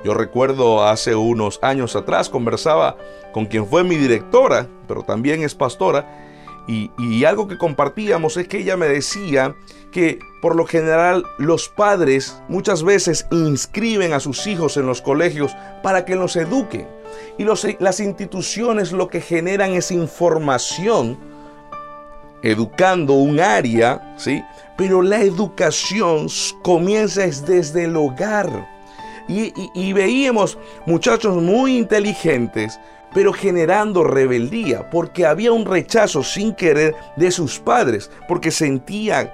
[0.04, 2.96] Yo recuerdo hace unos años atrás conversaba
[3.33, 6.06] con quien fue mi directora, pero también es pastora,
[6.68, 9.54] y, y algo que compartíamos es que ella me decía
[9.90, 15.55] que por lo general los padres muchas veces inscriben a sus hijos en los colegios
[15.83, 16.88] para que los eduquen.
[17.38, 21.18] Y las instituciones lo que generan es información,
[22.42, 24.42] educando un área, ¿sí?
[24.76, 26.29] Pero la educación
[26.62, 28.68] comienza desde el hogar.
[29.29, 32.81] y veíamos muchachos muy inteligentes,
[33.14, 39.31] pero generando rebeldía, porque había un rechazo sin querer de sus padres, porque sentían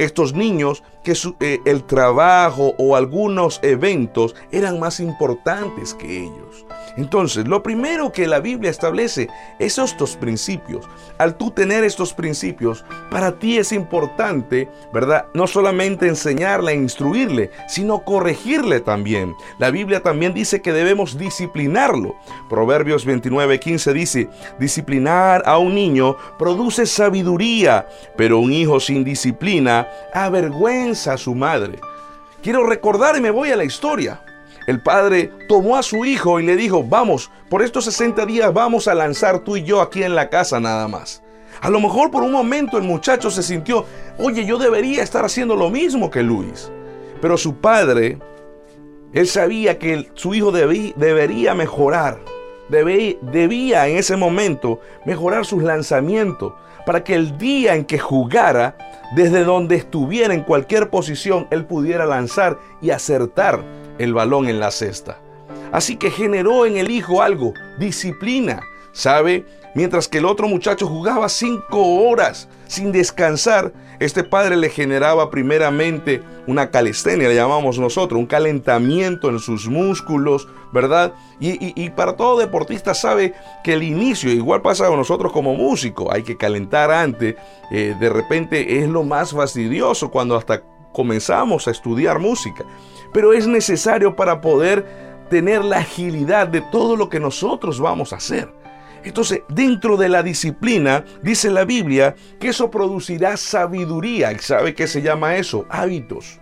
[0.00, 6.66] estos niños que eh, el trabajo o algunos eventos eran más importantes que ellos.
[6.96, 10.86] Entonces, lo primero que la Biblia establece es estos principios.
[11.18, 15.26] Al tú tener estos principios, para ti es importante, ¿verdad?
[15.32, 19.34] No solamente enseñarle instruirle, sino corregirle también.
[19.58, 22.16] La Biblia también dice que debemos disciplinarlo.
[22.48, 27.86] Proverbios 29, 15 dice, disciplinar a un niño produce sabiduría,
[28.16, 31.78] pero un hijo sin disciplina avergüenza a su madre.
[32.42, 34.22] Quiero recordar y me voy a la historia.
[34.66, 38.88] El padre tomó a su hijo y le dijo, vamos, por estos 60 días vamos
[38.88, 41.22] a lanzar tú y yo aquí en la casa nada más.
[41.60, 43.84] A lo mejor por un momento el muchacho se sintió,
[44.18, 46.70] oye, yo debería estar haciendo lo mismo que Luis.
[47.20, 48.18] Pero su padre,
[49.12, 52.18] él sabía que su hijo debería mejorar,
[52.68, 56.52] debía en ese momento mejorar sus lanzamientos
[56.90, 58.76] para que el día en que jugara,
[59.14, 63.62] desde donde estuviera en cualquier posición, él pudiera lanzar y acertar
[63.98, 65.20] el balón en la cesta.
[65.70, 69.46] Así que generó en el hijo algo, disciplina, ¿sabe?
[69.76, 76.22] Mientras que el otro muchacho jugaba cinco horas sin descansar, este padre le generaba primeramente
[76.46, 81.12] una calistenia, le llamamos nosotros, un calentamiento en sus músculos, ¿verdad?
[81.40, 86.22] Y, para todo deportista sabe que el inicio, igual pasa con nosotros como músicos, hay
[86.22, 87.34] que calentar antes,
[87.72, 92.64] eh, de repente es lo más fastidioso cuando hasta comenzamos a estudiar música
[93.12, 94.86] pero es necesario para poder
[95.28, 98.59] tener la agilidad de todo lo que nosotros vamos a hacer.
[99.04, 104.32] Entonces, dentro de la disciplina, dice la Biblia que eso producirá sabiduría.
[104.32, 105.66] ¿Y sabe qué se llama eso?
[105.70, 106.38] Hábitos.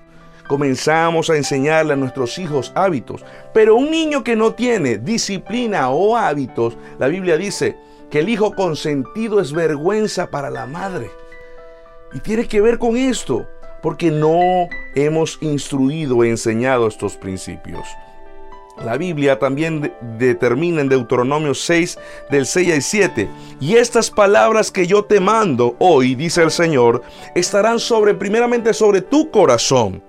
[0.49, 3.25] Comenzamos a enseñarle a nuestros hijos hábitos.
[3.53, 7.77] Pero un niño que no tiene disciplina o hábitos, la Biblia dice
[8.11, 11.11] que el hijo consentido es vergüenza para la madre.
[12.15, 13.47] Y tiene que ver con esto
[13.83, 17.87] porque no hemos instruido enseñado estos principios.
[18.85, 21.99] La Biblia también determina en Deuteronomio 6
[22.31, 23.29] del 6 al 7,
[23.61, 27.03] y estas palabras que yo te mando hoy, dice el Señor,
[27.35, 30.03] estarán sobre primeramente sobre tu corazón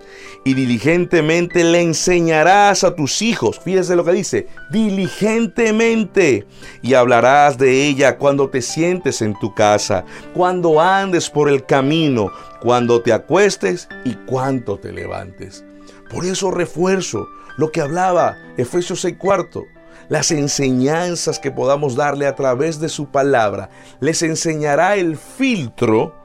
[0.44, 3.60] y diligentemente le enseñarás a tus hijos.
[3.60, 6.46] Fíjese lo que dice, diligentemente
[6.82, 12.32] y hablarás de ella cuando te sientes en tu casa, cuando andes por el camino,
[12.62, 15.66] cuando te acuestes y cuando te levantes.
[16.10, 17.28] Por eso refuerzo
[17.60, 19.65] lo que hablaba Efesios 6 cuarto,
[20.08, 23.69] las enseñanzas que podamos darle a través de su palabra,
[24.00, 26.15] les enseñará el filtro,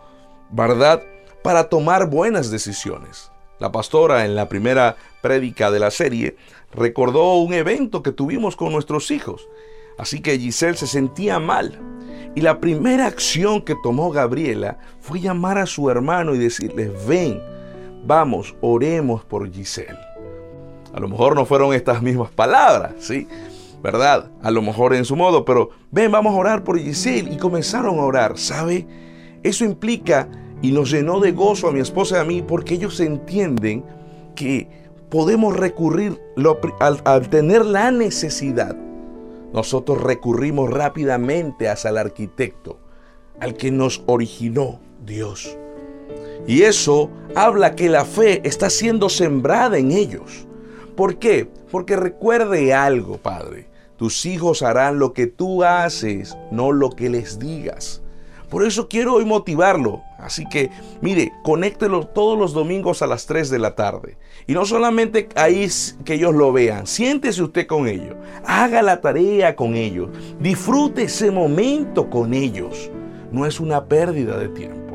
[0.53, 1.03] ¿verdad?,
[1.43, 3.33] para tomar buenas decisiones.
[3.59, 6.37] La pastora en la primera prédica de la serie
[6.73, 9.49] recordó un evento que tuvimos con nuestros hijos.
[9.99, 11.81] Así que Giselle se sentía mal.
[12.37, 17.43] Y la primera acción que tomó Gabriela fue llamar a su hermano y decirle, ven,
[18.05, 20.14] vamos, oremos por Giselle.
[20.95, 23.27] A lo mejor no fueron estas mismas palabras, ¿sí?
[23.83, 24.31] ¿Verdad?
[24.43, 27.33] A lo mejor en su modo, pero ven, vamos a orar por Giselle.
[27.33, 28.87] Y comenzaron a orar, ¿sabe?
[29.43, 30.29] Eso implica
[30.63, 33.85] y nos llenó de gozo a mi esposa y a mí porque ellos entienden
[34.37, 34.69] que
[35.11, 36.21] podemos recurrir
[36.79, 38.77] al, al tener la necesidad.
[39.53, 42.79] Nosotros recurrimos rápidamente hacia el arquitecto,
[43.41, 45.59] al que nos originó Dios.
[46.47, 50.47] Y eso habla que la fe está siendo sembrada en ellos.
[50.97, 51.49] ¿Por qué?
[51.71, 53.67] Porque recuerde algo, Padre.
[53.97, 58.03] Tus hijos harán lo que tú haces, no lo que les digas.
[58.49, 60.03] Por eso quiero hoy motivarlo.
[60.19, 64.17] Así que, mire, conéctelo todos los domingos a las 3 de la tarde.
[64.47, 65.69] Y no solamente ahí
[66.05, 68.15] que ellos lo vean, siéntese usted con ellos.
[68.47, 70.11] Haga la tarea con ellos.
[70.39, 72.91] Disfrute ese momento con ellos.
[73.33, 74.95] No es una pérdida de tiempo.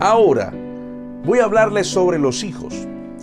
[0.00, 0.52] Ahora,
[1.24, 2.74] voy a hablarles sobre los hijos.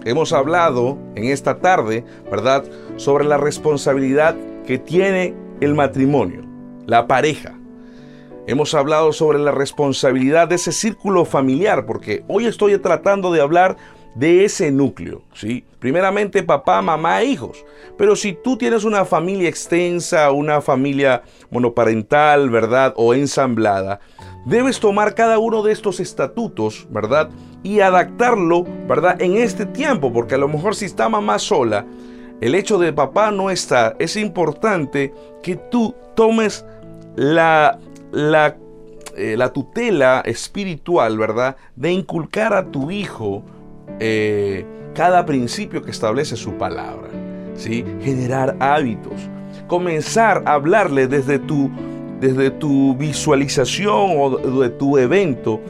[0.03, 2.63] Hemos hablado en esta tarde, ¿verdad?,
[2.95, 4.35] sobre la responsabilidad
[4.65, 6.43] que tiene el matrimonio,
[6.87, 7.57] la pareja.
[8.47, 13.77] Hemos hablado sobre la responsabilidad de ese círculo familiar, porque hoy estoy tratando de hablar
[14.15, 15.63] de ese núcleo, ¿sí?
[15.79, 17.65] Primeramente papá, mamá, hijos.
[17.97, 22.93] Pero si tú tienes una familia extensa, una familia monoparental, ¿verdad?
[22.97, 23.99] O ensamblada,
[24.45, 27.29] debes tomar cada uno de estos estatutos, ¿verdad?
[27.63, 29.21] Y adaptarlo, ¿verdad?
[29.21, 31.85] En este tiempo, porque a lo mejor si está mamá sola,
[32.41, 36.65] el hecho de papá no estar, es importante que tú tomes
[37.15, 37.77] la,
[38.11, 38.57] la,
[39.15, 41.55] eh, la tutela espiritual, ¿verdad?
[41.75, 43.43] De inculcar a tu hijo
[43.99, 47.09] eh, cada principio que establece su palabra,
[47.55, 47.83] ¿sí?
[48.01, 49.29] Generar hábitos
[49.71, 51.71] comenzar a hablarle desde tu,
[52.19, 55.61] desde tu visualización o de tu evento,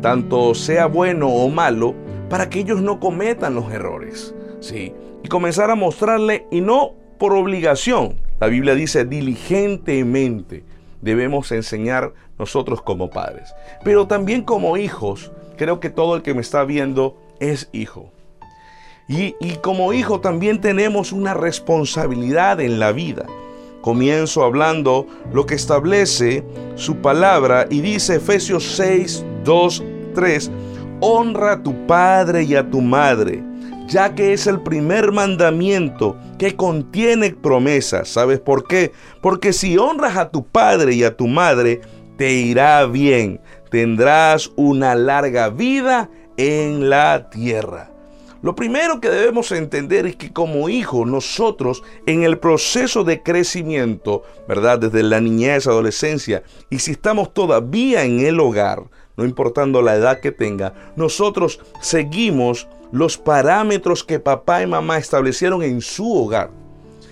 [0.00, 1.94] tanto sea bueno o malo,
[2.28, 4.34] para que ellos no cometan los errores.
[4.58, 4.92] ¿sí?
[5.22, 10.64] Y comenzar a mostrarle, y no por obligación, la Biblia dice diligentemente
[11.00, 13.54] debemos enseñar nosotros como padres.
[13.84, 18.12] Pero también como hijos, creo que todo el que me está viendo es hijo.
[19.08, 19.32] Y,
[19.62, 23.24] como hijo también tenemos una responsabilidad en la vida.
[23.80, 29.82] Comienzo hablando lo que establece su palabra y dice Efesios 6, 2,
[30.14, 30.50] 3,
[31.00, 33.42] honra a tu padre y a tu madre,
[33.86, 38.08] ya que es el primer mandamiento que contiene promesas.
[38.08, 38.92] ¿Sabes por qué?
[39.22, 41.80] Porque si honras a tu padre y a tu madre,
[42.18, 47.90] te irá bien, tendrás una larga vida en la tierra.
[48.40, 54.22] Lo primero que debemos entender es que como hijos nosotros en el proceso de crecimiento,
[54.46, 54.78] ¿verdad?
[54.78, 58.84] Desde la niñez, adolescencia, y si estamos todavía en el hogar,
[59.16, 65.64] no importando la edad que tenga, nosotros seguimos los parámetros que papá y mamá establecieron
[65.64, 66.50] en su hogar,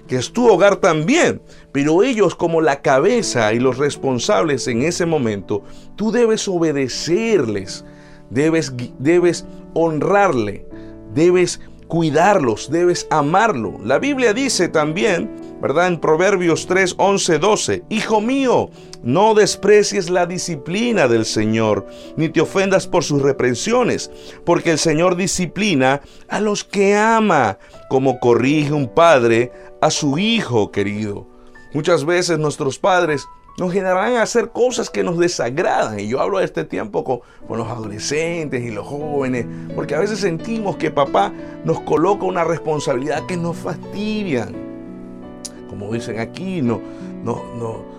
[0.06, 5.06] que es tu hogar también, pero ellos como la cabeza y los responsables en ese
[5.06, 5.64] momento,
[5.96, 7.84] tú debes obedecerles,
[8.30, 10.66] debes, debes honrarle,
[11.14, 13.78] debes cuidarlos, debes amarlo.
[13.84, 15.88] La Biblia dice también, ¿verdad?
[15.88, 18.70] En Proverbios 3, 11, 12, Hijo mío,
[19.02, 24.10] no desprecies la disciplina del Señor, ni te ofendas por sus reprensiones,
[24.44, 27.58] porque el Señor disciplina a los que ama,
[27.88, 31.28] como corrige un padre a su hijo querido.
[31.72, 33.26] Muchas veces nuestros padres
[33.58, 35.98] nos generarán a hacer cosas que nos desagradan.
[36.00, 40.20] Y yo hablo de este tiempo con, los adolescentes y los jóvenes, porque a veces
[40.20, 41.32] sentimos que papá
[41.64, 44.48] nos coloca una responsabilidad que nos fastidia.
[45.68, 46.80] Como dicen aquí, no,
[47.24, 47.96] no, no.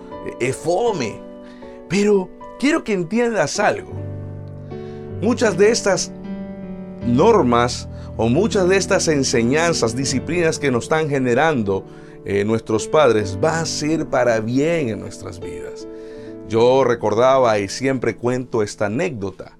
[1.88, 2.28] Pero
[2.58, 3.92] quiero que entiendas algo.
[5.20, 6.12] Muchas de estas
[7.04, 11.84] normas o muchas de estas enseñanzas, disciplinas que nos están generando,
[12.30, 15.88] eh, nuestros padres va a ser para bien en nuestras vidas.
[16.46, 19.56] Yo recordaba y siempre cuento esta anécdota.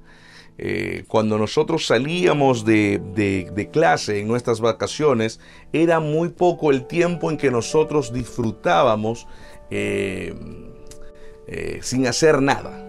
[0.59, 5.41] Eh, cuando nosotros salíamos de, clase en nuestras vacaciones,
[5.73, 9.27] era muy poco el tiempo en que nosotros disfrutábamos
[9.71, 10.35] eh,
[11.81, 12.85] sin hacer nada.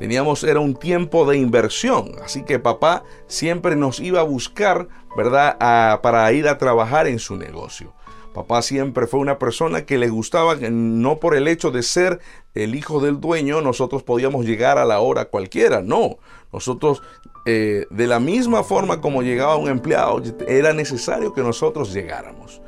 [0.00, 6.00] Teníamos, era un tiempo de inversión, así que papá siempre nos iba a buscar, ¿verdad?,
[6.00, 7.92] para ir a trabajar en su negocio.
[8.34, 12.20] Papá siempre fue una persona que le gustaba, no por el hecho de ser
[12.54, 16.18] el hijo del dueño, nosotros podíamos llegar a la hora cualquiera, no.
[16.52, 17.02] Nosotros,
[17.44, 22.62] eh, de la misma forma como llegaba un empleado, era necesario que nosotros llegáramos.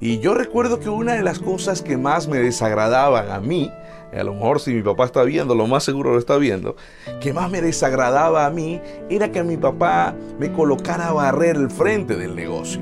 [0.00, 3.70] Y yo recuerdo que una de las cosas que más me desagradaban a mí,
[4.12, 6.76] a lo mejor si mi papá está viendo, lo más seguro lo está viendo,
[7.20, 8.80] que más me desagradaba a mí
[9.10, 12.80] era que mi papá me colocara a barrer el frente del negocio.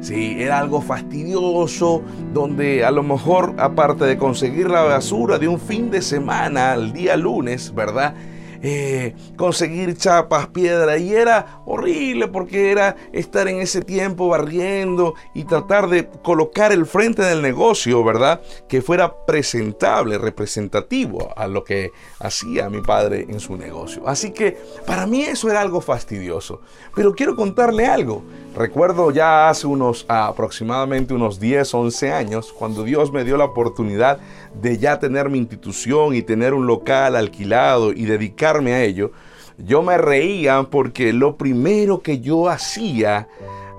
[0.00, 5.60] Sí, era algo fastidioso, donde a lo mejor, aparte de conseguir la basura de un
[5.60, 8.14] fin de semana, el día lunes, ¿verdad?
[8.62, 15.44] Eh, conseguir chapas, piedra, y era horrible porque era estar en ese tiempo barriendo y
[15.44, 18.42] tratar de colocar el frente del negocio, ¿verdad?
[18.68, 21.90] Que fuera presentable, representativo a lo que
[22.20, 24.06] hacía mi padre en su negocio.
[24.06, 26.60] Así que para mí eso era algo fastidioso.
[26.94, 28.22] Pero quiero contarle algo.
[28.54, 34.20] Recuerdo ya hace unos aproximadamente unos 10, 11 años, cuando Dios me dio la oportunidad
[34.60, 39.12] de ya tener mi institución y tener un local alquilado y dedicarme a ello,
[39.56, 43.28] yo me reía porque lo primero que yo hacía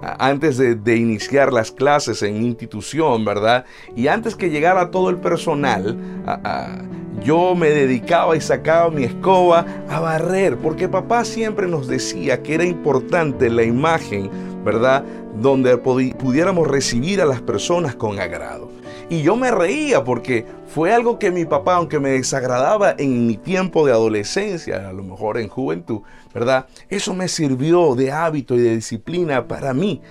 [0.02, 3.66] antes de, iniciar las clases en institución, ¿verdad?
[3.96, 5.96] Y antes que llegara todo el personal,
[7.24, 12.56] yo me dedicaba y sacaba mi escoba a barrer, porque papá siempre nos decía que
[12.56, 14.30] era importante la imagen,
[14.64, 15.04] ¿verdad?
[15.36, 18.70] Donde pudiéramos recibir a las personas con agrado.
[19.10, 23.38] Y yo me reía porque fue algo que mi papá, aunque me desagradaba en mi
[23.38, 26.02] tiempo de adolescencia, a lo mejor en juventud,
[26.34, 26.68] ¿verdad?
[26.90, 30.02] Eso me sirvió de hábito y de disciplina para mí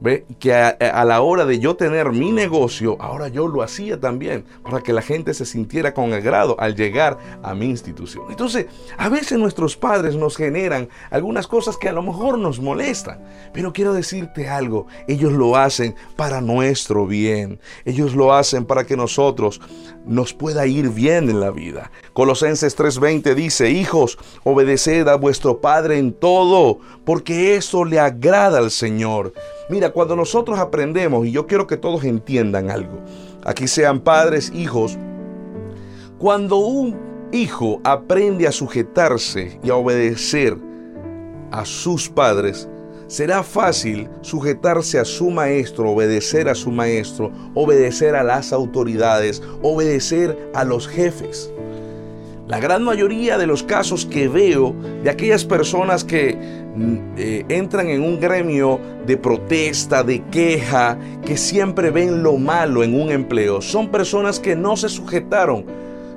[0.00, 0.26] ¿Ve?
[0.38, 4.80] Que a, la hora de yo tener mi negocio, ahora yo lo hacía también para
[4.80, 8.26] que la gente se sintiera con agrado al llegar a mi institución.
[8.30, 13.24] Entonces, a veces nuestros padres nos generan algunas cosas que a lo mejor nos molestan,
[13.52, 18.96] pero quiero decirte algo, ellos lo hacen para nuestro bien, ellos lo hacen para que
[18.96, 19.60] nosotros
[20.08, 21.92] nos pueda ir bien en la vida.
[22.14, 28.70] Colosenses 3:20 dice, hijos, obedeced a vuestro Padre en todo, porque eso le agrada al
[28.70, 29.34] Señor.
[29.68, 32.98] Mira, cuando nosotros aprendemos, y yo quiero que todos entiendan algo,
[33.44, 34.98] aquí sean padres, hijos,
[36.18, 36.96] cuando un
[37.30, 40.56] hijo aprende a sujetarse y a obedecer
[41.50, 42.68] a sus padres,
[43.08, 50.50] será fácil sujetarse a su maestro, obedecer a su maestro, obedecer a las autoridades, obedecer
[50.54, 51.50] a los jefes.
[52.46, 57.88] La gran mayoría de los casos que veo de aquellas personas que mm, eh, entran
[57.88, 63.60] en un gremio de protesta, de queja, que siempre ven lo malo en un empleo,
[63.60, 65.66] son personas que no se sujetaron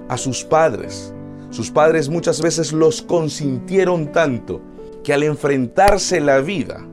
[0.08, 1.14] a sus padres.
[1.50, 4.62] Sus padres muchas veces los consintieron tanto
[5.04, 6.86] que al enfrentarse la vida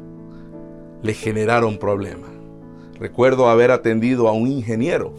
[1.03, 2.31] le generaron problemas.
[2.99, 5.15] Recuerdo haber atendido a un ingeniero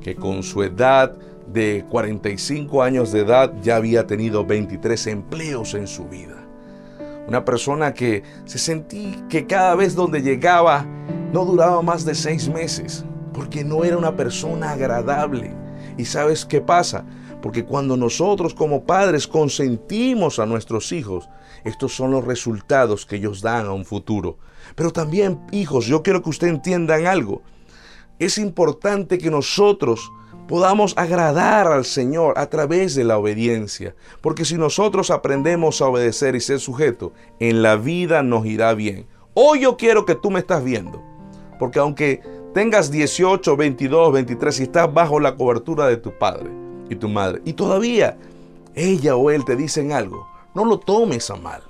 [0.00, 1.16] que con su edad
[1.52, 6.44] de 45 años de edad ya había tenido 23 empleos en su vida.
[7.26, 10.86] Una persona que se sentí que cada vez donde llegaba
[11.32, 15.52] no duraba más de seis meses, porque no era una persona agradable.
[15.96, 17.04] ¿Y sabes qué pasa?
[17.42, 21.28] Porque cuando nosotros como padres consentimos a nuestros hijos,
[21.64, 24.38] estos son los resultados que ellos dan a un futuro.
[24.74, 27.42] Pero también, hijos, yo quiero que ustedes entiendan algo.
[28.18, 30.10] Es importante que nosotros
[30.48, 33.94] podamos agradar al Señor a través de la obediencia.
[34.20, 39.06] Porque si nosotros aprendemos a obedecer y ser sujeto, en la vida nos irá bien.
[39.34, 41.02] Hoy yo quiero que tú me estás viendo.
[41.58, 42.22] Porque aunque
[42.54, 46.50] tengas 18, 22, 23 y estás bajo la cobertura de tu padre
[46.88, 48.16] y tu madre, y todavía
[48.74, 50.26] ella o él te dicen algo,
[50.58, 51.62] no lo tomes a mal.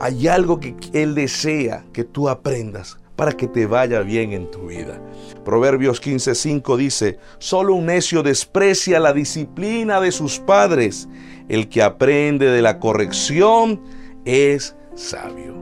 [0.00, 4.68] Hay algo que Él desea que tú aprendas para que te vaya bien en tu
[4.68, 4.98] vida.
[5.44, 11.06] Proverbios 15:5 dice, solo un necio desprecia la disciplina de sus padres.
[11.50, 13.82] El que aprende de la corrección
[14.24, 15.54] es sabio.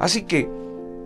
[0.00, 0.50] Así que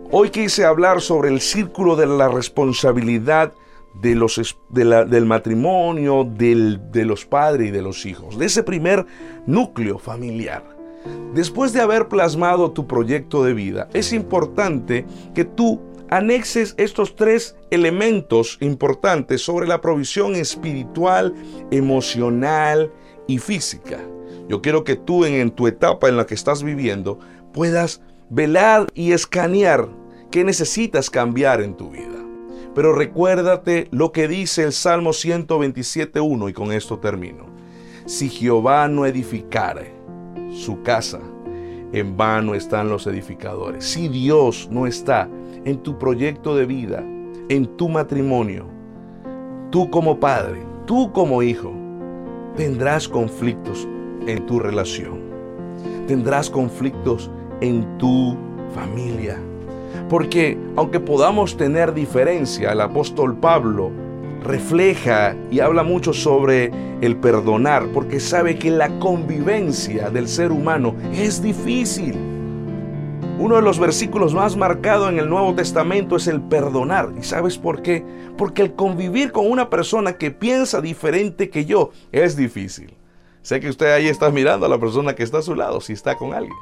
[0.09, 3.53] hoy quise hablar sobre el círculo de la responsabilidad
[4.01, 9.05] de los, del matrimonio, de los padres y de los hijos, de ese primer
[9.45, 10.63] núcleo familiar.
[11.33, 17.55] Después de haber plasmado tu proyecto de vida, es importante que tú anexes estos tres
[17.71, 21.33] elementos importantes sobre la provisión espiritual,
[21.71, 22.91] emocional
[23.27, 23.99] y física.
[24.47, 27.19] Yo quiero que tú en, tu etapa en la que estás viviendo
[27.53, 29.89] puedas velar y escanear
[30.29, 32.22] qué necesitas cambiar en tu vida.
[32.75, 37.45] Pero recuérdate lo que dice el Salmo 127.1 y con esto termino.
[38.05, 39.93] Si Jehová no edificare
[40.51, 41.19] su casa,
[41.93, 43.85] en vano están los edificadores.
[43.85, 45.29] Si Dios no está
[45.63, 47.03] en tu proyecto de vida,
[47.49, 48.65] en tu matrimonio,
[49.69, 51.71] tú como padre, tú como hijo,
[52.57, 53.87] tendrás conflictos
[54.25, 55.21] en tu relación.
[56.07, 57.29] Tendrás conflictos
[57.61, 58.35] en tu
[58.73, 59.39] familia.
[60.13, 63.89] Porque aunque podamos tener diferencia, el apóstol Pablo
[64.43, 66.69] refleja y habla mucho sobre
[67.01, 72.13] el perdonar, porque sabe que la convivencia del ser humano es difícil.
[73.39, 77.09] Uno de los versículos más marcados en el Nuevo Testamento es el perdonar.
[77.19, 78.05] ¿Y sabes por qué?
[78.37, 82.93] Porque el convivir con una persona que piensa diferente que yo es difícil.
[83.41, 85.93] Sé que usted ahí está mirando a la persona que está a su lado, si
[85.93, 86.53] está con alguien.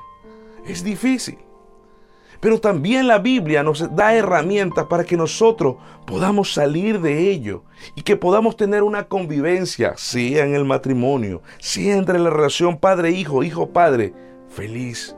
[0.66, 1.38] Es difícil.
[2.42, 5.76] Pero también la Biblia nos da herramientas para que nosotros
[6.08, 7.64] podamos salir de ello
[7.96, 13.44] y que podamos tener una convivencia, sea en el matrimonio, sea entre la relación padre-hijo,
[13.44, 14.14] hijo-padre,
[14.50, 15.16] feliz,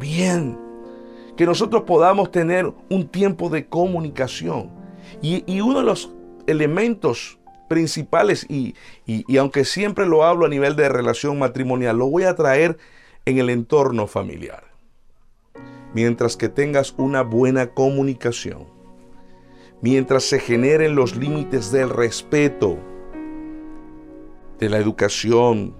[0.00, 0.58] bien.
[1.36, 4.72] Que nosotros podamos tener un tiempo de comunicación.
[5.22, 6.10] Y, uno de los
[6.48, 7.38] elementos
[7.68, 8.74] principales, y,
[9.06, 12.78] y aunque siempre lo hablo a nivel de relación matrimonial, lo voy a traer
[13.26, 14.67] en el entorno familiar
[15.94, 18.66] mientras que tengas una buena comunicación,
[19.80, 22.78] mientras se generen los límites del respeto,
[24.58, 25.74] de la educación,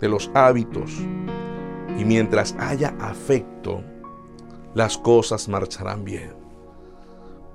[0.00, 0.92] de los hábitos,
[1.98, 3.82] y mientras haya afecto,
[4.74, 6.34] las cosas marcharán bien.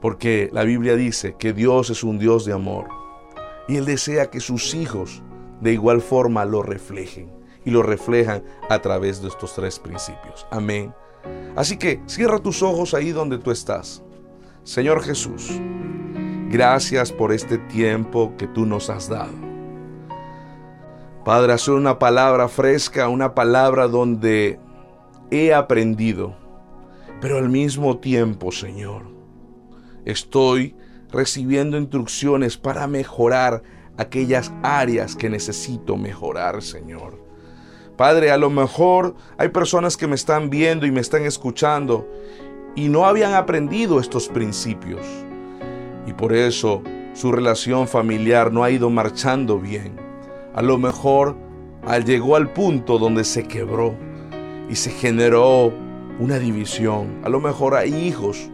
[0.01, 2.87] Porque la Biblia dice que Dios es un Dios de amor
[3.67, 5.23] y Él desea que sus hijos
[5.59, 7.31] de igual forma lo reflejen
[7.65, 10.45] y lo reflejan a través de estos tres principios.
[10.51, 10.93] Amén
[11.55, 14.03] Así que cierra tus ojos ahí donde tú estás.
[14.63, 15.59] Señor Jesús,
[16.49, 19.33] gracias por este tiempo que tú nos has dado.
[21.25, 24.59] Padre, hacer una palabra fresca, una palabra donde
[25.31, 26.37] he aprendido,
[27.19, 29.03] pero al mismo tiempo, Señor,
[30.05, 30.75] estoy
[31.11, 33.63] recibiendo instrucciones para mejorar
[33.97, 37.26] aquellas áreas que necesito mejorar, Señor.
[37.97, 42.07] Padre, a lo mejor hay personas que me están viendo y me están escuchando
[42.75, 45.01] y no habían aprendido estos principios.
[46.05, 46.83] Y por eso
[47.15, 49.95] su relación familiar no ha ido marchando bien.
[50.53, 51.35] A lo mejor
[52.05, 53.95] llegó al punto donde se quebró
[54.69, 55.73] y se generó
[56.19, 57.19] una división.
[57.23, 58.47] A lo mejor hay hijos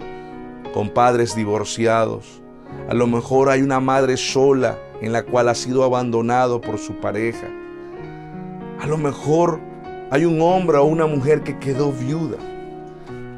[0.74, 2.42] con padres divorciados.
[2.88, 6.94] A lo mejor hay una madre sola en la cual ha sido abandonado por su
[7.02, 7.50] pareja.
[8.84, 9.62] A lo mejor
[10.12, 12.36] hay un hombre o una mujer que quedó viuda.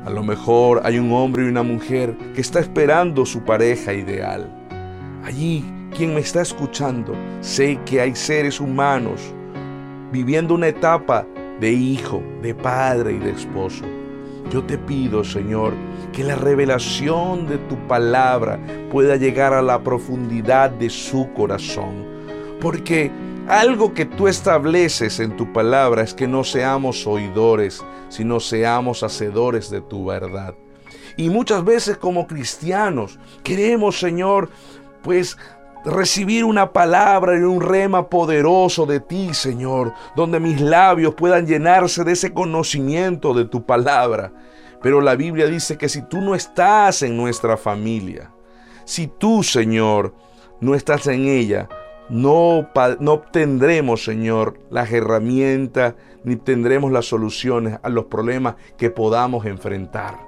[0.03, 4.49] A lo mejor hay un hombre y una mujer que está esperando su pareja ideal.
[5.23, 5.63] Allí,
[5.95, 9.21] quien me está escuchando, sé que hay seres humanos
[10.11, 11.27] viviendo una etapa
[11.59, 13.85] de hijo, de padre y de esposo.
[14.49, 15.73] Yo te pido, Señor,
[16.11, 18.59] que la revelación de tu palabra
[18.91, 22.15] pueda llegar a la profundidad de su corazón.
[22.59, 23.11] Porque
[23.47, 29.69] algo que tú estableces en tu palabra es que no seamos oidores, sino seamos hacedores
[29.69, 30.55] de tu verdad.
[31.17, 34.49] Y muchas veces como cristianos queremos, Señor,
[35.01, 35.37] pues
[35.85, 42.03] recibir una palabra y un rema poderoso de ti, Señor, donde mis labios puedan llenarse
[42.03, 44.33] de ese conocimiento de tu palabra.
[44.81, 48.31] Pero la Biblia dice que si tú no estás en nuestra familia,
[48.83, 50.15] si tú, Señor,
[50.59, 51.69] no estás en ella,
[52.09, 52.69] no,
[53.07, 60.19] obtendremos, Señor, las herramientas ni tendremos las soluciones a los problemas que podamos enfrentar.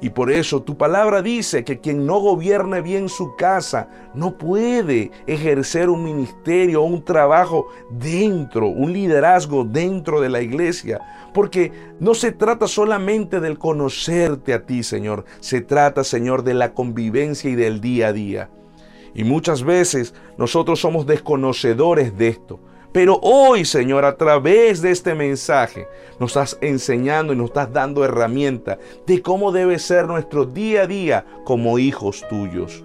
[0.00, 5.10] Y por eso tu palabra dice que quien no gobierne bien su casa no puede
[5.26, 11.00] ejercer un ministerio un trabajo dentro, un liderazgo dentro de la iglesia.
[11.32, 15.24] Porque no se trata solamente del conocerte a ti, Señor.
[15.40, 18.50] Se trata, Señor, de la convivencia y del día a día.
[19.16, 22.60] Y muchas veces nosotros somos desconocedores de esto.
[22.92, 25.88] Pero hoy, Señor, a través de este mensaje,
[26.20, 30.86] nos estás enseñando y nos estás dando herramientas de cómo debe ser nuestro día a
[30.86, 32.84] día como hijos tuyos.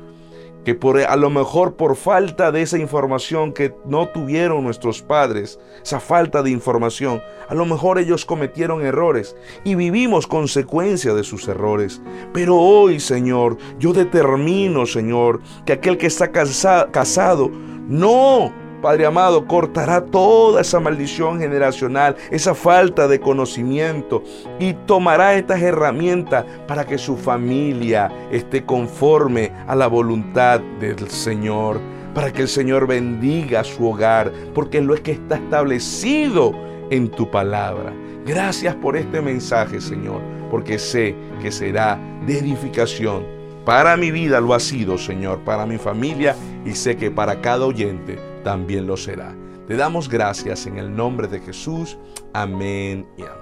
[0.63, 5.59] Que por, a lo mejor por falta de esa información que no tuvieron nuestros padres,
[5.81, 11.47] esa falta de información, a lo mejor ellos cometieron errores y vivimos consecuencia de sus
[11.47, 12.01] errores.
[12.33, 17.49] Pero hoy, Señor, yo determino, Señor, que aquel que está casado
[17.87, 24.23] no Padre amado, cortará toda esa maldición generacional, esa falta de conocimiento
[24.59, 31.79] y tomará estas herramientas para que su familia esté conforme a la voluntad del Señor,
[32.15, 36.51] para que el Señor bendiga su hogar, porque es lo que está establecido
[36.89, 37.93] en tu palabra.
[38.25, 43.25] Gracias por este mensaje, Señor, porque sé que será de edificación.
[43.63, 47.67] Para mi vida lo ha sido, Señor, para mi familia y sé que para cada
[47.67, 49.35] oyente también lo será.
[49.67, 51.97] Te damos gracias en el nombre de Jesús.
[52.33, 53.40] Amén y amén.